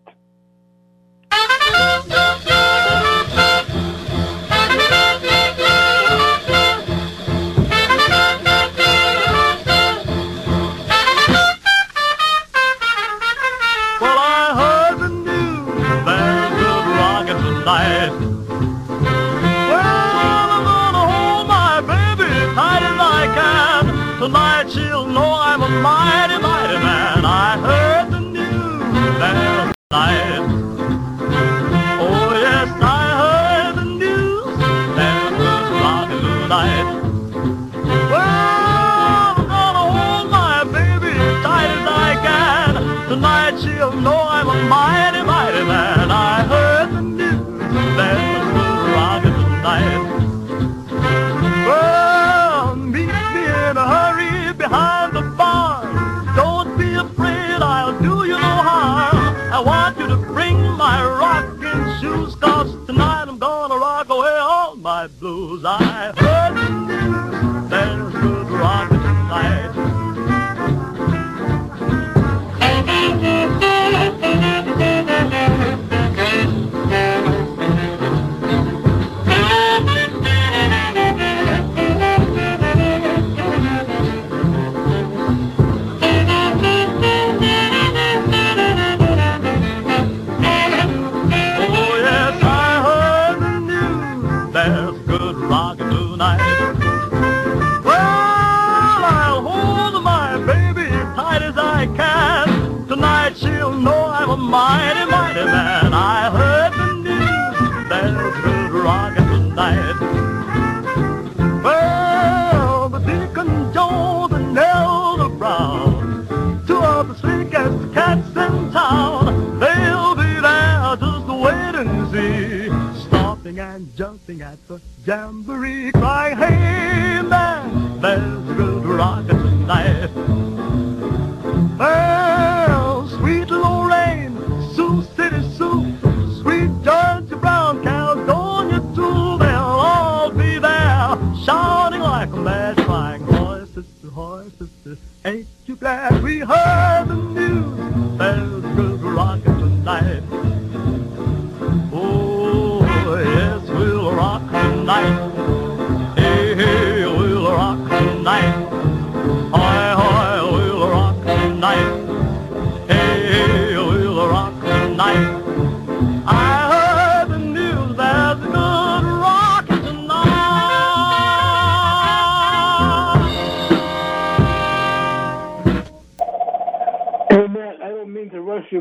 life. 150.01 150.36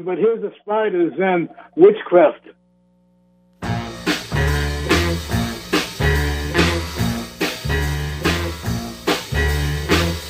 but 0.07 0.19
here's 0.19 0.41
the 0.41 0.53
spiders 0.61 1.15
and 1.19 1.49
witchcraft. 1.75 2.45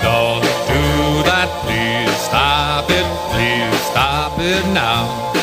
Don't 0.00 0.40
do 0.40 1.22
that, 1.28 1.50
please 1.60 2.16
stop 2.24 2.88
it, 2.88 3.04
please 3.28 3.78
stop 3.90 4.38
it 4.40 4.64
now. 4.72 5.34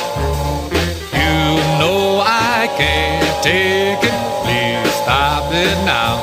You 1.14 1.62
know 1.78 2.24
I 2.26 2.68
can't 2.76 3.44
take 3.44 4.02
it, 4.02 4.20
please 4.42 4.94
stop 5.04 5.54
it 5.54 5.78
now. 5.86 6.18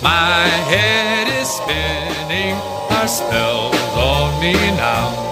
My 0.00 0.46
head 0.70 1.26
is 1.26 1.48
spinning, 1.48 2.54
her 2.90 3.08
spells 3.08 3.74
on 3.96 4.40
me 4.40 4.52
now. 4.76 5.29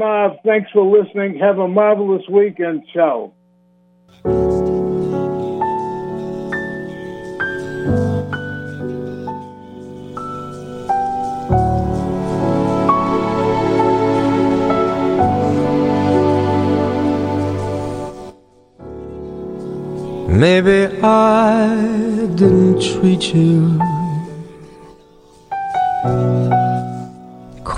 Marv. 0.00 0.38
Thanks 0.46 0.70
for 0.72 0.82
listening. 0.82 1.38
Have 1.40 1.58
a 1.58 1.68
marvelous 1.68 2.22
week 2.30 2.58
and 2.58 2.82
ciao. 2.90 3.34
Maybe 20.30 20.86
I 21.02 21.76
didn't 22.36 22.80
treat 22.80 23.34
you 23.34 23.99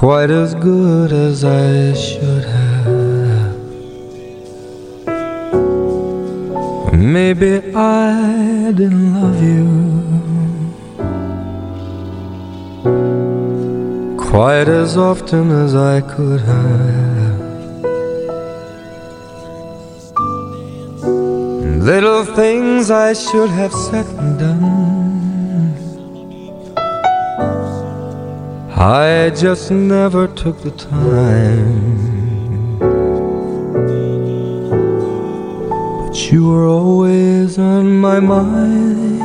quite 0.03 0.30
as 0.32 0.53
good 0.57 1.12
as 1.12 1.44
I 1.44 1.92
should 1.94 2.44
have. 2.44 3.55
Maybe 6.92 7.53
I 7.72 8.72
didn't 8.74 9.14
love 9.14 9.40
you 9.40 9.68
quite 14.18 14.66
as 14.66 14.96
often 14.96 15.53
as 15.53 15.76
I 15.76 16.00
could 16.00 16.40
have. 16.40 17.38
Little 21.90 22.24
things 22.24 22.90
I 22.90 23.12
should 23.12 23.50
have 23.50 23.72
said 23.72 24.07
and 24.18 24.38
done. 24.40 24.82
I 28.85 29.30
just 29.30 29.70
never 29.70 30.26
took 30.26 30.61
the 30.62 30.72
time. 30.72 32.80
But 36.01 36.33
you 36.33 36.51
were 36.51 36.66
always 36.66 37.61
on 37.61 38.01
my 38.01 38.18
mind. 38.18 39.22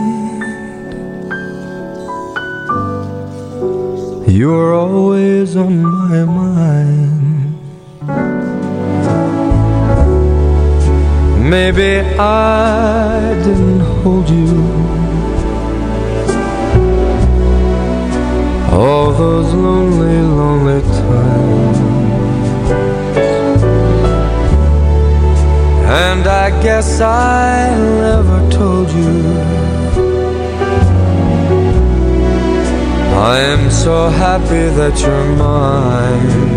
You 4.32 4.52
were 4.52 4.76
always 4.76 5.56
on 5.56 5.82
my 5.82 6.24
mind. 6.24 7.58
Maybe 11.50 12.02
I 12.20 13.34
didn't 13.44 13.80
hold 14.04 14.30
you 14.30 14.77
all 18.78 19.12
those 19.12 19.52
lonely, 19.56 20.22
lonely 20.40 20.82
times. 20.82 21.78
And 26.04 26.28
I 26.28 26.48
guess 26.62 27.02
I 27.02 27.76
never 28.06 28.40
told 28.52 28.90
you 28.92 29.68
I 33.32 33.40
am 33.54 33.72
so 33.72 34.10
happy 34.10 34.66
that 34.80 34.96
you're 35.02 35.26
mine. 35.36 36.57